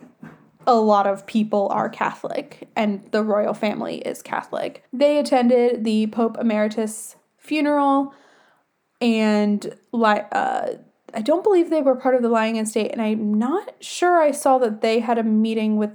a 0.66 0.76
lot 0.76 1.06
of 1.06 1.26
people 1.26 1.68
are 1.70 1.88
Catholic, 1.88 2.68
and 2.76 3.06
the 3.10 3.22
royal 3.22 3.54
family 3.54 3.98
is 3.98 4.22
Catholic. 4.22 4.84
They 4.92 5.18
attended 5.18 5.84
the 5.84 6.06
Pope 6.06 6.38
Emeritus 6.38 7.16
funeral, 7.36 8.14
and 9.04 9.76
uh, 9.92 10.66
I 11.12 11.20
don't 11.22 11.44
believe 11.44 11.68
they 11.68 11.82
were 11.82 11.94
part 11.94 12.14
of 12.14 12.22
the 12.22 12.30
lying 12.30 12.56
in 12.56 12.64
state, 12.64 12.90
and 12.90 13.02
I'm 13.02 13.34
not 13.34 13.74
sure 13.80 14.20
I 14.20 14.30
saw 14.30 14.56
that 14.58 14.80
they 14.80 15.00
had 15.00 15.18
a 15.18 15.22
meeting 15.22 15.76
with 15.76 15.90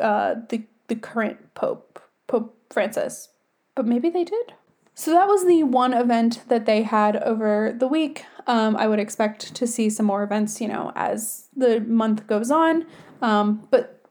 uh, 0.00 0.36
the 0.48 0.64
the 0.88 0.96
current 0.96 1.54
Pope, 1.54 2.00
Pope 2.26 2.56
Francis, 2.70 3.28
but 3.74 3.86
maybe 3.86 4.08
they 4.08 4.24
did. 4.24 4.54
So 4.94 5.12
that 5.12 5.28
was 5.28 5.46
the 5.46 5.62
one 5.62 5.92
event 5.92 6.42
that 6.48 6.66
they 6.66 6.82
had 6.82 7.16
over 7.16 7.74
the 7.78 7.86
week. 7.86 8.24
Um, 8.46 8.76
I 8.76 8.88
would 8.88 8.98
expect 8.98 9.54
to 9.54 9.66
see 9.66 9.88
some 9.88 10.06
more 10.06 10.22
events, 10.22 10.60
you 10.60 10.66
know, 10.66 10.92
as 10.96 11.46
the 11.56 11.80
month 11.80 12.26
goes 12.26 12.50
on. 12.50 12.86
Um, 13.22 13.68
but 13.70 14.02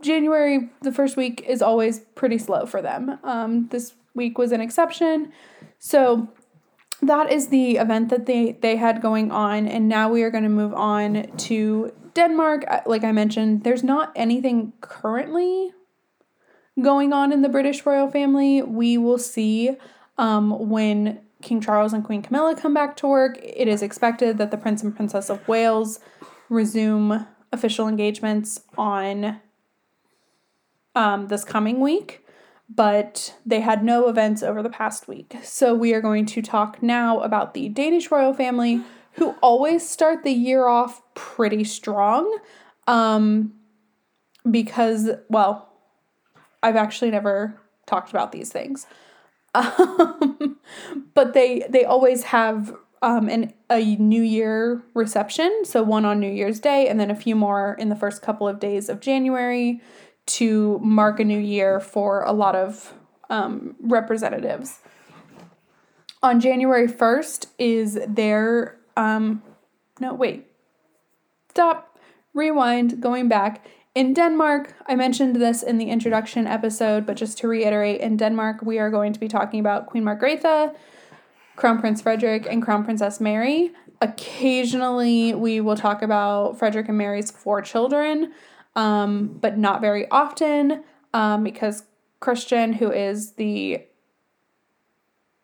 January, 0.00 0.70
the 0.80 0.92
first 0.92 1.16
week, 1.16 1.44
is 1.46 1.62
always 1.62 2.00
pretty 2.14 2.38
slow 2.38 2.66
for 2.66 2.82
them. 2.82 3.18
Um, 3.22 3.68
this 3.68 3.94
week 4.14 4.38
was 4.38 4.50
an 4.50 4.60
exception. 4.60 5.32
So 5.78 6.28
that 7.02 7.30
is 7.30 7.48
the 7.48 7.76
event 7.76 8.08
that 8.10 8.26
they, 8.26 8.52
they 8.52 8.76
had 8.76 9.02
going 9.02 9.30
on. 9.30 9.66
And 9.66 9.88
now 9.88 10.08
we 10.08 10.22
are 10.22 10.30
going 10.30 10.44
to 10.44 10.50
move 10.50 10.72
on 10.74 11.26
to 11.36 11.92
Denmark. 12.14 12.64
Like 12.86 13.04
I 13.04 13.12
mentioned, 13.12 13.64
there's 13.64 13.82
not 13.82 14.12
anything 14.14 14.72
currently 14.80 15.72
going 16.80 17.12
on 17.12 17.32
in 17.32 17.42
the 17.42 17.48
British 17.48 17.84
royal 17.84 18.10
family. 18.10 18.62
We 18.62 18.96
will 18.96 19.18
see 19.18 19.76
um, 20.16 20.68
when 20.68 21.20
King 21.42 21.60
Charles 21.60 21.92
and 21.92 22.04
Queen 22.04 22.22
Camilla 22.22 22.54
come 22.54 22.72
back 22.72 22.96
to 22.98 23.08
work, 23.08 23.38
it 23.42 23.68
is 23.68 23.82
expected 23.82 24.38
that 24.38 24.50
the 24.50 24.56
Prince 24.56 24.82
and 24.82 24.94
Princess 24.94 25.28
of 25.28 25.46
Wales 25.48 25.98
resume 26.48 27.26
official 27.52 27.88
engagements 27.88 28.62
on 28.78 29.40
um, 30.94 31.28
this 31.28 31.44
coming 31.44 31.80
week, 31.80 32.21
but 32.74 33.34
they 33.44 33.60
had 33.60 33.84
no 33.84 34.08
events 34.08 34.42
over 34.42 34.62
the 34.62 34.70
past 34.70 35.08
week. 35.08 35.36
So 35.42 35.74
we 35.74 35.92
are 35.94 36.00
going 36.00 36.26
to 36.26 36.42
talk 36.42 36.82
now 36.82 37.20
about 37.20 37.54
the 37.54 37.68
Danish 37.68 38.10
royal 38.10 38.32
family, 38.32 38.80
who 39.12 39.32
always 39.42 39.86
start 39.88 40.22
the 40.22 40.32
year 40.32 40.66
off 40.66 41.02
pretty 41.14 41.64
strong. 41.64 42.38
Um, 42.86 43.54
because, 44.50 45.10
well, 45.28 45.68
I've 46.62 46.76
actually 46.76 47.10
never 47.10 47.60
talked 47.86 48.10
about 48.10 48.32
these 48.32 48.50
things. 48.50 48.86
Um, 49.54 50.56
but 51.14 51.34
they 51.34 51.66
they 51.68 51.84
always 51.84 52.22
have 52.22 52.74
um, 53.02 53.28
an 53.28 53.52
a 53.68 53.96
New 53.96 54.22
Year 54.22 54.82
reception, 54.94 55.64
so 55.64 55.82
one 55.82 56.06
on 56.06 56.20
New 56.20 56.30
Year's 56.30 56.58
Day, 56.58 56.88
and 56.88 56.98
then 56.98 57.10
a 57.10 57.14
few 57.14 57.36
more 57.36 57.76
in 57.78 57.90
the 57.90 57.96
first 57.96 58.22
couple 58.22 58.48
of 58.48 58.58
days 58.58 58.88
of 58.88 59.00
January 59.00 59.82
to 60.26 60.78
mark 60.82 61.20
a 61.20 61.24
new 61.24 61.38
year 61.38 61.80
for 61.80 62.22
a 62.22 62.32
lot 62.32 62.54
of 62.54 62.94
um, 63.30 63.76
representatives. 63.80 64.80
On 66.22 66.40
January 66.40 66.86
first 66.86 67.48
is 67.58 67.98
their 68.06 68.78
um, 68.96 69.42
no 70.00 70.14
wait. 70.14 70.46
Stop. 71.50 71.98
Rewind. 72.34 73.00
Going 73.00 73.28
back. 73.28 73.66
In 73.94 74.14
Denmark, 74.14 74.74
I 74.86 74.94
mentioned 74.94 75.36
this 75.36 75.62
in 75.62 75.76
the 75.76 75.90
introduction 75.90 76.46
episode, 76.46 77.04
but 77.04 77.16
just 77.16 77.36
to 77.38 77.48
reiterate, 77.48 78.00
in 78.00 78.16
Denmark, 78.16 78.62
we 78.62 78.78
are 78.78 78.90
going 78.90 79.12
to 79.12 79.20
be 79.20 79.28
talking 79.28 79.60
about 79.60 79.86
Queen 79.86 80.02
Margrethe, 80.02 80.74
Crown 81.56 81.78
Prince 81.78 82.00
Frederick, 82.00 82.46
and 82.48 82.62
Crown 82.62 82.84
Princess 82.84 83.20
Mary. 83.20 83.72
Occasionally, 84.00 85.34
we 85.34 85.60
will 85.60 85.76
talk 85.76 86.00
about 86.00 86.58
Frederick 86.58 86.88
and 86.88 86.96
Mary's 86.96 87.30
four 87.30 87.60
children, 87.60 88.32
um, 88.76 89.38
but 89.40 89.58
not 89.58 89.80
very 89.80 90.08
often 90.10 90.84
um, 91.14 91.44
because 91.44 91.84
Christian, 92.20 92.74
who 92.74 92.90
is 92.90 93.32
the 93.32 93.82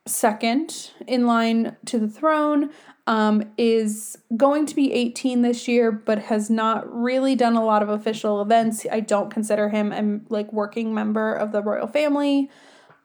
second 0.06 0.92
in 1.06 1.26
line 1.26 1.76
to 1.84 1.98
the 1.98 2.08
throne, 2.08 2.70
um, 3.06 3.42
is 3.56 4.18
going 4.36 4.66
to 4.66 4.74
be 4.74 4.92
18 4.92 5.42
this 5.42 5.66
year, 5.66 5.90
but 5.90 6.18
has 6.24 6.50
not 6.50 6.90
really 6.94 7.34
done 7.34 7.56
a 7.56 7.64
lot 7.64 7.82
of 7.82 7.88
official 7.88 8.42
events. 8.42 8.86
I 8.90 9.00
don't 9.00 9.30
consider 9.30 9.70
him 9.70 9.92
a 9.92 10.20
like 10.32 10.52
working 10.52 10.94
member 10.94 11.32
of 11.34 11.52
the 11.52 11.62
royal 11.62 11.86
family. 11.86 12.50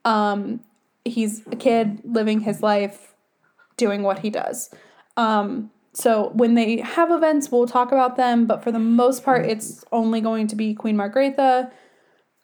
Um, 0.03 0.59
he's 1.05 1.45
a 1.47 1.55
kid 1.55 2.01
living 2.03 2.41
his 2.41 2.61
life, 2.61 3.15
doing 3.77 4.03
what 4.03 4.19
he 4.19 4.29
does. 4.29 4.69
Um, 5.15 5.71
so 5.93 6.31
when 6.33 6.55
they 6.55 6.77
have 6.77 7.11
events, 7.11 7.51
we'll 7.51 7.67
talk 7.67 7.91
about 7.91 8.17
them, 8.17 8.47
but 8.47 8.63
for 8.63 8.71
the 8.71 8.79
most 8.79 9.23
part, 9.23 9.45
it's 9.45 9.85
only 9.91 10.21
going 10.21 10.47
to 10.47 10.55
be 10.55 10.73
Queen 10.73 10.97
Margrethe, 10.97 11.71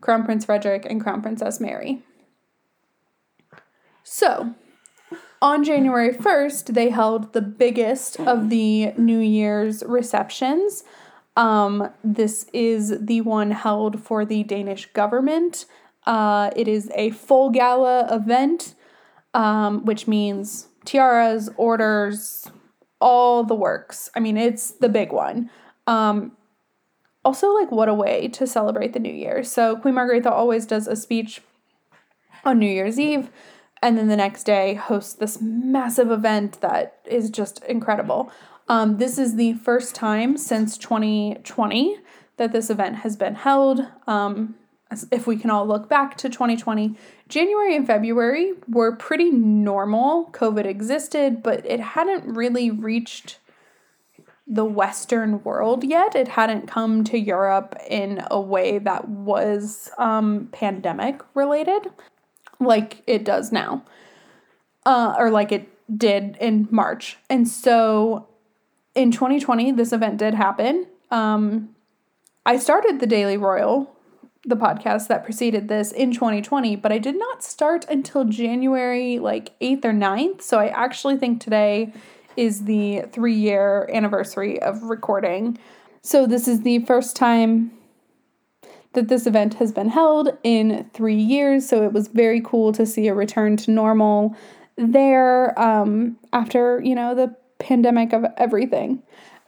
Crown 0.02 0.24
Prince 0.24 0.46
Frederick, 0.46 0.86
and 0.88 1.02
Crown 1.02 1.22
Princess 1.22 1.60
Mary. 1.60 2.04
So, 4.04 4.54
on 5.42 5.64
January 5.64 6.14
1st, 6.14 6.74
they 6.74 6.90
held 6.90 7.34
the 7.34 7.42
biggest 7.42 8.20
of 8.20 8.50
the 8.50 8.92
New 8.98 9.20
Year's 9.20 9.84
receptions. 9.84 10.84
Um, 11.36 11.90
this 12.04 12.46
is 12.54 13.00
the 13.00 13.22
one 13.22 13.52
held 13.52 14.04
for 14.04 14.26
the 14.26 14.44
Danish 14.44 14.88
government. 14.94 15.66
Uh, 16.06 16.52
it 16.56 16.68
is 16.68 16.92
a 16.94 17.12
full 17.12 17.50
gala 17.50 18.14
event, 18.14 18.76
um, 19.34 19.86
which 19.86 20.08
means 20.08 20.68
tiaras, 20.86 21.50
orders, 21.56 22.52
all 23.00 23.44
the 23.44 23.56
works. 23.56 24.10
I 24.16 24.20
mean, 24.20 24.38
it's 24.38 24.72
the 24.72 24.90
big 24.90 25.12
one. 25.12 25.50
Um, 25.88 26.34
also, 27.26 27.54
like, 27.54 27.72
what 27.72 27.90
a 27.90 27.94
way 27.94 28.28
to 28.30 28.48
celebrate 28.48 28.94
the 28.94 29.00
new 29.00 29.14
year. 29.14 29.44
So, 29.44 29.76
Queen 29.78 29.96
Margrethe 29.96 30.26
always 30.26 30.66
does 30.66 30.88
a 30.88 30.96
speech 30.96 31.42
on 32.46 32.60
New 32.60 32.70
Year's 32.70 33.00
Eve, 33.00 33.30
and 33.82 33.98
then 33.98 34.08
the 34.08 34.16
next 34.16 34.44
day 34.44 34.76
hosts 34.76 35.14
this 35.14 35.42
massive 35.42 36.12
event 36.12 36.62
that 36.62 37.00
is 37.06 37.30
just 37.30 37.64
incredible. 37.66 38.32
Um, 38.68 38.98
this 38.98 39.18
is 39.18 39.36
the 39.36 39.54
first 39.54 39.96
time 39.96 40.38
since 40.38 40.78
2020 40.78 41.98
that 42.38 42.52
this 42.52 42.70
event 42.70 42.98
has 42.98 43.18
been 43.18 43.36
held. 43.36 43.86
Um, 44.08 44.56
if 45.12 45.28
we 45.28 45.38
can 45.38 45.50
all 45.50 45.68
look 45.68 45.88
back 45.88 46.18
to 46.18 46.30
2020, 46.30 46.96
January 47.28 47.76
and 47.76 47.86
February 47.86 48.54
were 48.68 48.96
pretty 48.96 49.30
normal. 49.30 50.30
COVID 50.32 50.66
existed, 50.66 51.44
but 51.44 51.66
it 51.66 51.80
hadn't 51.80 52.34
really 52.34 52.72
reached 52.72 53.38
the 54.48 54.66
Western 54.66 55.44
world 55.44 55.84
yet. 55.84 56.16
It 56.16 56.30
hadn't 56.30 56.68
come 56.68 57.04
to 57.06 57.20
Europe 57.20 57.76
in 57.88 58.24
a 58.32 58.42
way 58.42 58.80
that 58.80 59.08
was 59.08 59.92
um, 60.00 60.50
pandemic 60.52 61.22
related, 61.36 61.92
like 62.60 63.04
it 63.06 63.24
does 63.24 63.52
now, 63.52 63.84
uh, 64.88 65.16
or 65.20 65.30
like 65.30 65.52
it 65.52 65.70
did 65.96 66.36
in 66.42 66.68
March. 66.72 67.18
And 67.30 67.48
so 67.48 68.28
in 68.96 69.12
2020, 69.12 69.72
this 69.74 69.94
event 69.94 70.18
did 70.18 70.34
happen. 70.34 70.88
Um, 71.12 71.76
I 72.44 72.58
started 72.58 73.00
the 73.00 73.08
Daily 73.08 73.38
Royal, 73.38 73.96
the 74.50 74.58
podcast 74.58 75.08
that 75.08 75.24
preceded 75.24 75.68
this, 75.68 75.92
in 75.92 76.12
2020, 76.12 76.76
but 76.76 76.92
I 76.92 76.98
did 76.98 77.18
not 77.18 77.44
start 77.44 77.86
until 77.90 78.26
January 78.26 79.20
like 79.20 79.58
8th 79.60 79.86
or 79.86 79.94
9th. 79.94 80.42
So 80.42 80.60
I 80.60 80.68
actually 80.68 81.18
think 81.18 81.42
today 81.42 81.94
is 82.36 82.66
the 82.66 83.04
three 83.12 83.36
year 83.36 83.90
anniversary 83.92 84.62
of 84.62 84.84
recording. 84.84 85.58
So 86.02 86.26
this 86.26 86.48
is 86.48 86.62
the 86.62 86.80
first 86.80 87.16
time 87.16 87.72
that 88.94 89.08
this 89.08 89.28
event 89.28 89.56
has 89.56 89.72
been 89.72 89.90
held 89.90 90.38
in 90.44 90.90
three 90.94 91.20
years. 91.20 91.68
So 91.68 91.84
it 91.84 91.94
was 91.94 92.08
very 92.08 92.42
cool 92.42 92.72
to 92.74 92.86
see 92.86 93.08
a 93.08 93.14
return 93.14 93.58
to 93.58 93.72
normal 93.72 94.36
there 94.78 95.60
um, 95.60 96.18
after, 96.34 96.82
you 96.84 96.96
know, 96.96 97.14
the 97.14 97.36
pandemic 97.60 98.14
of 98.14 98.26
everything. 98.38 99.04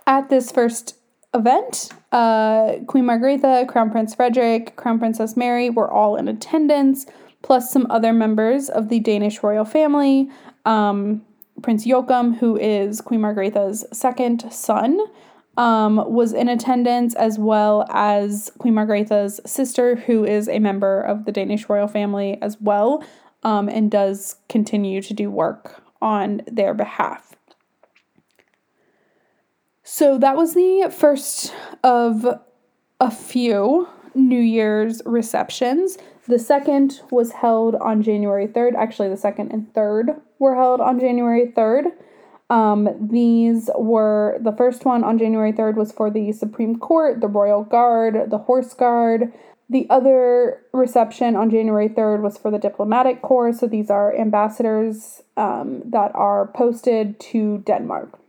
At 0.06 0.30
this 0.30 0.52
first 0.52 0.98
event, 1.34 1.90
uh, 2.12 2.74
Queen 2.88 3.06
Margrethe, 3.06 3.68
Crown 3.68 3.90
Prince 3.90 4.16
Frederick, 4.16 4.76
Crown 4.76 5.00
Princess 5.00 5.38
Mary 5.38 5.70
were 5.70 5.90
all 5.90 6.16
in 6.16 6.28
attendance, 6.28 7.06
plus 7.42 7.72
some 7.72 7.88
other 7.90 8.14
members 8.14 8.70
of 8.70 8.90
the 8.90 9.00
Danish 9.00 9.42
royal 9.42 9.66
family. 9.66 10.30
Um, 10.66 11.22
Prince 11.62 11.86
Joachim, 11.86 12.34
who 12.36 12.58
is 12.58 13.02
Queen 13.02 13.22
Margrethe's 13.22 13.86
second 13.98 14.52
son, 14.52 15.00
um, 15.58 15.98
was 16.12 16.34
in 16.34 16.48
attendance, 16.48 17.14
as 17.16 17.38
well 17.38 17.86
as 17.90 18.52
Queen 18.58 18.74
Margrethe's 18.74 19.40
sister, 19.46 19.96
who 19.96 20.26
is 20.26 20.48
a 20.48 20.60
member 20.60 21.02
of 21.02 21.26
the 21.26 21.32
Danish 21.32 21.70
royal 21.70 21.88
family 21.88 22.42
as 22.42 22.58
well, 22.60 23.04
um, 23.44 23.70
and 23.70 23.92
does 23.92 24.38
continue 24.50 25.02
to 25.02 25.14
do 25.14 25.30
work 25.30 25.84
on 26.02 26.42
their 26.48 26.74
behalf. 26.74 27.36
So 29.94 30.18
that 30.20 30.38
was 30.38 30.54
the 30.54 30.90
first 30.90 31.54
of 31.84 32.26
a 33.02 33.12
few 33.12 33.90
New 34.16 34.40
Year's 34.40 35.02
receptions. 35.06 35.98
The 36.30 36.40
second 36.40 37.02
was 37.12 37.34
held 37.34 37.76
on 37.76 38.02
January 38.02 38.48
3rd. 38.48 38.76
Actually, 38.76 39.10
the 39.10 39.18
second 39.18 39.52
and 39.52 39.72
third 39.74 40.12
were 40.40 40.56
held 40.56 40.80
on 40.80 40.98
January 40.98 41.52
3rd. 41.52 41.88
Um, 42.50 43.10
these 43.12 43.70
were 43.76 44.40
the 44.42 44.54
first 44.54 44.86
one 44.86 45.04
on 45.04 45.18
January 45.18 45.52
3rd 45.52 45.76
was 45.76 45.92
for 45.92 46.10
the 46.10 46.32
Supreme 46.32 46.80
Court, 46.80 47.20
the 47.20 47.28
Royal 47.28 47.66
Guard, 47.66 48.30
the 48.30 48.38
Horse 48.38 48.74
Guard. 48.74 49.34
The 49.70 49.88
other 49.90 50.62
reception 50.72 51.36
on 51.36 51.50
January 51.50 51.90
3rd 51.90 52.22
was 52.22 52.38
for 52.38 52.50
the 52.50 52.60
Diplomatic 52.60 53.22
Corps. 53.22 53.52
So 53.52 53.68
these 53.68 53.90
are 53.90 54.16
ambassadors 54.16 55.22
um, 55.36 55.82
that 55.86 56.12
are 56.16 56.48
posted 56.56 57.20
to 57.32 57.58
Denmark. 57.68 58.21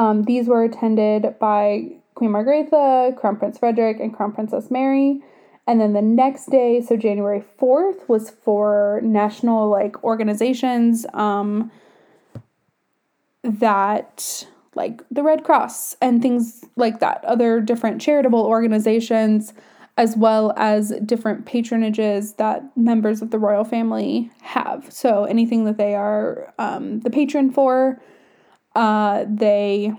Um, 0.00 0.22
these 0.22 0.48
were 0.48 0.64
attended 0.64 1.38
by 1.38 1.90
Queen 2.14 2.30
Margrethe, 2.30 3.18
Crown 3.18 3.36
Prince 3.36 3.58
Frederick, 3.58 4.00
and 4.00 4.14
Crown 4.14 4.32
Princess 4.32 4.70
Mary. 4.70 5.20
And 5.66 5.78
then 5.78 5.92
the 5.92 6.00
next 6.00 6.46
day, 6.50 6.80
so 6.80 6.96
January 6.96 7.44
4th, 7.60 8.08
was 8.08 8.30
for 8.30 9.02
national 9.04 9.68
like 9.68 10.02
organizations 10.02 11.04
um, 11.12 11.70
that 13.44 14.46
like 14.74 15.02
the 15.10 15.22
Red 15.22 15.44
Cross 15.44 15.96
and 16.00 16.22
things 16.22 16.64
like 16.76 17.00
that, 17.00 17.22
other 17.26 17.60
different 17.60 18.00
charitable 18.00 18.46
organizations, 18.46 19.52
as 19.98 20.16
well 20.16 20.54
as 20.56 20.94
different 21.04 21.44
patronages 21.44 22.38
that 22.38 22.64
members 22.74 23.20
of 23.20 23.32
the 23.32 23.38
royal 23.38 23.64
family 23.64 24.30
have. 24.40 24.90
So 24.90 25.24
anything 25.24 25.66
that 25.66 25.76
they 25.76 25.94
are 25.94 26.54
um, 26.58 27.00
the 27.00 27.10
patron 27.10 27.50
for, 27.50 28.00
uh, 28.74 29.24
they 29.28 29.92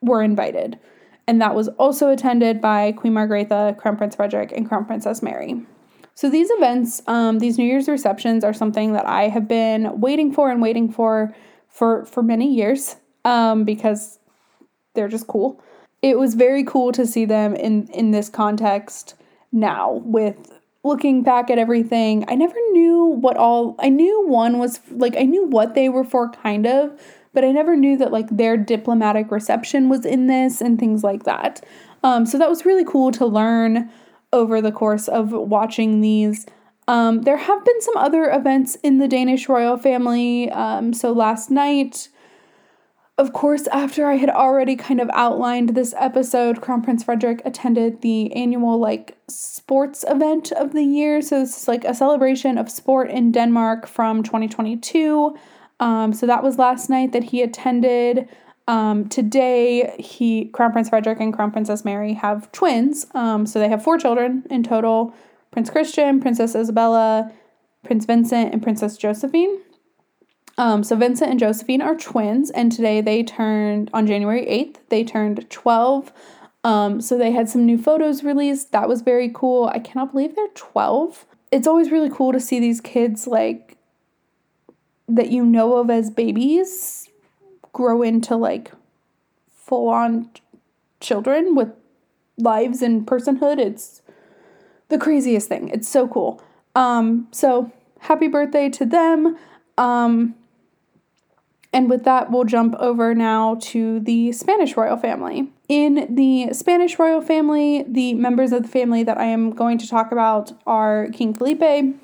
were 0.00 0.22
invited. 0.22 0.78
And 1.26 1.40
that 1.40 1.54
was 1.54 1.68
also 1.68 2.10
attended 2.10 2.60
by 2.60 2.92
Queen 2.92 3.14
Margrethe, 3.14 3.78
Crown 3.78 3.96
Prince 3.96 4.16
Frederick, 4.16 4.52
and 4.52 4.68
Crown 4.68 4.84
Princess 4.84 5.22
Mary. 5.22 5.62
So 6.14 6.30
these 6.30 6.48
events, 6.50 7.02
um, 7.06 7.38
these 7.38 7.58
New 7.58 7.64
Year's 7.64 7.88
receptions, 7.88 8.44
are 8.44 8.52
something 8.52 8.92
that 8.92 9.06
I 9.06 9.28
have 9.28 9.48
been 9.48 10.00
waiting 10.00 10.32
for 10.32 10.50
and 10.50 10.62
waiting 10.62 10.90
for 10.90 11.34
for 11.68 12.04
for 12.04 12.22
many 12.22 12.54
years 12.54 12.96
um, 13.24 13.64
because 13.64 14.20
they're 14.94 15.08
just 15.08 15.26
cool. 15.26 15.60
It 16.02 16.18
was 16.18 16.34
very 16.34 16.62
cool 16.62 16.92
to 16.92 17.06
see 17.06 17.24
them 17.24 17.56
in 17.56 17.88
in 17.88 18.12
this 18.12 18.28
context 18.28 19.14
now 19.50 20.02
with 20.04 20.52
looking 20.84 21.22
back 21.22 21.50
at 21.50 21.58
everything. 21.58 22.24
I 22.28 22.34
never 22.36 22.56
knew 22.72 23.06
what 23.06 23.36
all 23.36 23.74
I 23.80 23.88
knew 23.88 24.26
one 24.28 24.58
was 24.58 24.80
like 24.90 25.16
I 25.16 25.22
knew 25.22 25.46
what 25.46 25.74
they 25.74 25.88
were 25.88 26.04
for 26.04 26.30
kind 26.30 26.66
of, 26.66 26.92
but 27.34 27.44
I 27.44 27.52
never 27.52 27.76
knew 27.76 27.96
that 27.98 28.12
like 28.12 28.28
their 28.30 28.56
diplomatic 28.56 29.30
reception 29.30 29.88
was 29.88 30.06
in 30.06 30.28
this 30.28 30.60
and 30.60 30.78
things 30.78 31.04
like 31.04 31.24
that. 31.24 31.64
Um, 32.02 32.24
so 32.26 32.38
that 32.38 32.48
was 32.48 32.64
really 32.64 32.84
cool 32.84 33.10
to 33.12 33.26
learn 33.26 33.90
over 34.32 34.60
the 34.60 34.72
course 34.72 35.08
of 35.08 35.32
watching 35.32 36.00
these. 36.00 36.46
Um, 36.86 37.22
there 37.22 37.38
have 37.38 37.64
been 37.64 37.80
some 37.80 37.96
other 37.96 38.30
events 38.30 38.76
in 38.82 38.98
the 38.98 39.08
Danish 39.08 39.48
royal 39.48 39.78
family. 39.78 40.50
Um, 40.50 40.92
so 40.92 41.12
last 41.12 41.50
night, 41.50 42.08
of 43.16 43.32
course, 43.32 43.68
after 43.68 44.06
I 44.06 44.16
had 44.16 44.28
already 44.28 44.74
kind 44.74 45.00
of 45.00 45.08
outlined 45.12 45.70
this 45.70 45.94
episode, 45.96 46.60
Crown 46.60 46.82
Prince 46.82 47.04
Frederik 47.04 47.40
attended 47.44 48.02
the 48.02 48.32
annual 48.32 48.78
like 48.78 49.16
sports 49.28 50.04
event 50.08 50.50
of 50.52 50.72
the 50.72 50.82
year. 50.82 51.22
So 51.22 51.38
this 51.40 51.62
is 51.62 51.68
like 51.68 51.84
a 51.84 51.94
celebration 51.94 52.58
of 52.58 52.68
sport 52.68 53.10
in 53.10 53.30
Denmark 53.30 53.86
from 53.86 54.24
2022. 54.24 55.36
Um, 55.84 56.14
so 56.14 56.26
that 56.26 56.42
was 56.42 56.58
last 56.58 56.88
night 56.88 57.12
that 57.12 57.24
he 57.24 57.42
attended. 57.42 58.26
Um, 58.66 59.06
today, 59.10 59.94
he 59.98 60.46
Crown 60.46 60.72
Prince 60.72 60.88
Frederick 60.88 61.20
and 61.20 61.34
Crown 61.34 61.52
Princess 61.52 61.84
Mary 61.84 62.14
have 62.14 62.50
twins. 62.52 63.06
Um, 63.12 63.44
so 63.44 63.58
they 63.58 63.68
have 63.68 63.84
four 63.84 63.98
children 63.98 64.44
in 64.48 64.62
total: 64.62 65.14
Prince 65.50 65.68
Christian, 65.68 66.20
Princess 66.20 66.54
Isabella, 66.54 67.30
Prince 67.84 68.06
Vincent, 68.06 68.54
and 68.54 68.62
Princess 68.62 68.96
Josephine. 68.96 69.60
Um, 70.56 70.82
so 70.84 70.96
Vincent 70.96 71.30
and 71.30 71.40
Josephine 71.40 71.82
are 71.82 71.96
twins, 71.96 72.50
and 72.50 72.72
today 72.72 73.02
they 73.02 73.22
turned 73.22 73.90
on 73.92 74.06
January 74.06 74.46
eighth. 74.48 74.80
They 74.88 75.04
turned 75.04 75.50
twelve. 75.50 76.12
Um, 76.62 77.02
so 77.02 77.18
they 77.18 77.32
had 77.32 77.50
some 77.50 77.66
new 77.66 77.76
photos 77.76 78.24
released. 78.24 78.72
That 78.72 78.88
was 78.88 79.02
very 79.02 79.30
cool. 79.34 79.66
I 79.66 79.80
cannot 79.80 80.12
believe 80.12 80.34
they're 80.34 80.48
twelve. 80.54 81.26
It's 81.52 81.66
always 81.66 81.90
really 81.90 82.08
cool 82.08 82.32
to 82.32 82.40
see 82.40 82.58
these 82.58 82.80
kids 82.80 83.26
like 83.26 83.73
that 85.08 85.30
you 85.30 85.44
know 85.44 85.76
of 85.76 85.90
as 85.90 86.10
babies 86.10 87.08
grow 87.72 88.02
into 88.02 88.36
like 88.36 88.72
full 89.48 89.88
on 89.88 90.30
children 91.00 91.54
with 91.54 91.70
lives 92.38 92.82
and 92.82 93.06
personhood. 93.06 93.58
It's 93.58 94.02
the 94.88 94.98
craziest 94.98 95.48
thing. 95.48 95.68
It's 95.68 95.88
so 95.88 96.08
cool. 96.08 96.42
Um, 96.74 97.28
so 97.30 97.72
happy 98.00 98.28
birthday 98.28 98.68
to 98.70 98.84
them. 98.84 99.36
Um, 99.76 100.34
and 101.72 101.90
with 101.90 102.04
that, 102.04 102.30
we'll 102.30 102.44
jump 102.44 102.76
over 102.76 103.14
now 103.14 103.56
to 103.60 103.98
the 103.98 104.30
Spanish 104.30 104.76
royal 104.76 104.96
family. 104.96 105.50
In 105.68 106.06
the 106.14 106.52
Spanish 106.52 106.98
royal 106.98 107.20
family, 107.20 107.84
the 107.88 108.14
members 108.14 108.52
of 108.52 108.62
the 108.62 108.68
family 108.68 109.02
that 109.02 109.18
I 109.18 109.24
am 109.24 109.50
going 109.50 109.78
to 109.78 109.88
talk 109.88 110.12
about 110.12 110.52
are 110.66 111.08
King 111.12 111.34
Felipe, 111.34 111.96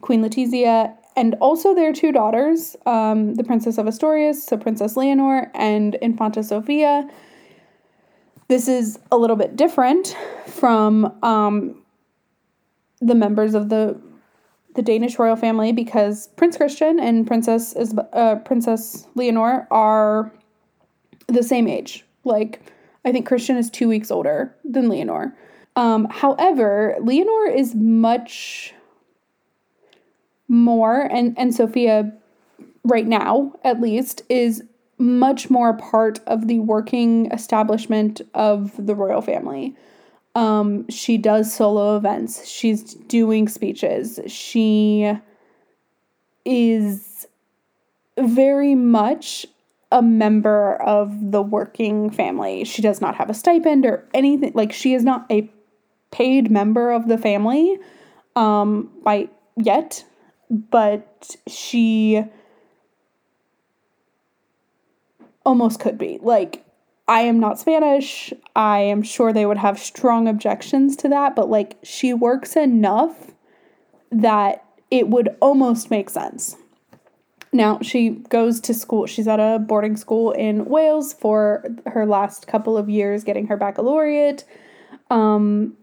Queen 0.00 0.22
Letizia, 0.22 0.96
and 1.16 1.34
also 1.40 1.74
their 1.74 1.92
two 1.92 2.12
daughters, 2.12 2.76
um, 2.86 3.34
the 3.34 3.44
Princess 3.44 3.78
of 3.78 3.86
Asturias, 3.86 4.44
so 4.44 4.56
Princess 4.56 4.96
Leonor 4.96 5.50
and 5.54 5.94
Infanta 5.96 6.42
Sofia. 6.42 7.08
This 8.48 8.68
is 8.68 8.98
a 9.10 9.16
little 9.16 9.36
bit 9.36 9.56
different 9.56 10.16
from 10.46 11.16
um, 11.22 11.82
the 13.00 13.14
members 13.14 13.54
of 13.54 13.68
the 13.68 14.00
the 14.74 14.82
Danish 14.82 15.20
royal 15.20 15.36
family 15.36 15.70
because 15.70 16.26
Prince 16.36 16.56
Christian 16.56 16.98
and 16.98 17.26
Princess 17.26 17.76
uh, 18.12 18.36
Princess 18.44 19.06
Leonor 19.14 19.68
are 19.70 20.32
the 21.28 21.44
same 21.44 21.68
age. 21.68 22.04
Like 22.24 22.60
I 23.04 23.12
think 23.12 23.26
Christian 23.26 23.56
is 23.56 23.70
two 23.70 23.88
weeks 23.88 24.10
older 24.10 24.54
than 24.64 24.88
Leonor. 24.88 25.36
Um, 25.76 26.06
however, 26.10 26.96
Leonor 27.00 27.46
is 27.46 27.74
much 27.74 28.73
more, 30.48 31.02
and 31.02 31.36
and 31.38 31.54
Sofia, 31.54 32.12
right 32.84 33.06
now 33.06 33.52
at 33.64 33.80
least, 33.80 34.22
is 34.28 34.62
much 34.98 35.50
more 35.50 35.74
part 35.74 36.20
of 36.26 36.46
the 36.46 36.60
working 36.60 37.26
establishment 37.32 38.20
of 38.34 38.72
the 38.78 38.94
royal 38.94 39.20
family. 39.20 39.74
Um, 40.34 40.88
she 40.88 41.16
does 41.16 41.54
solo 41.54 41.96
events. 41.96 42.46
She's 42.46 42.94
doing 42.94 43.48
speeches. 43.48 44.18
She 44.26 45.12
is 46.44 47.26
very 48.18 48.74
much 48.74 49.46
a 49.92 50.02
member 50.02 50.74
of 50.82 51.30
the 51.30 51.42
working 51.42 52.10
family. 52.10 52.64
She 52.64 52.82
does 52.82 53.00
not 53.00 53.14
have 53.14 53.30
a 53.30 53.34
stipend 53.34 53.86
or 53.86 54.04
anything. 54.12 54.52
Like 54.54 54.72
she 54.72 54.94
is 54.94 55.04
not 55.04 55.26
a 55.30 55.48
paid 56.10 56.50
member 56.50 56.90
of 56.90 57.08
the 57.08 57.18
family 57.18 57.78
um 58.36 58.90
by 59.04 59.28
yet, 59.56 60.04
but 60.70 61.36
she 61.46 62.24
almost 65.44 65.80
could 65.80 65.98
be. 65.98 66.18
Like 66.22 66.64
I 67.06 67.20
am 67.20 67.38
not 67.38 67.58
Spanish. 67.58 68.32
I 68.56 68.78
am 68.78 69.02
sure 69.02 69.32
they 69.32 69.46
would 69.46 69.58
have 69.58 69.78
strong 69.78 70.26
objections 70.26 70.96
to 70.96 71.08
that, 71.08 71.36
but 71.36 71.50
like 71.50 71.76
she 71.82 72.14
works 72.14 72.56
enough 72.56 73.32
that 74.10 74.64
it 74.90 75.08
would 75.08 75.36
almost 75.40 75.90
make 75.90 76.08
sense. 76.08 76.56
Now, 77.52 77.78
she 77.82 78.10
goes 78.10 78.58
to 78.62 78.74
school. 78.74 79.06
She's 79.06 79.28
at 79.28 79.38
a 79.38 79.60
boarding 79.60 79.96
school 79.96 80.32
in 80.32 80.64
Wales 80.64 81.12
for 81.12 81.64
her 81.86 82.04
last 82.04 82.48
couple 82.48 82.76
of 82.76 82.90
years 82.90 83.22
getting 83.22 83.46
her 83.46 83.56
baccalaureate. 83.56 84.44
Um, 85.10 85.76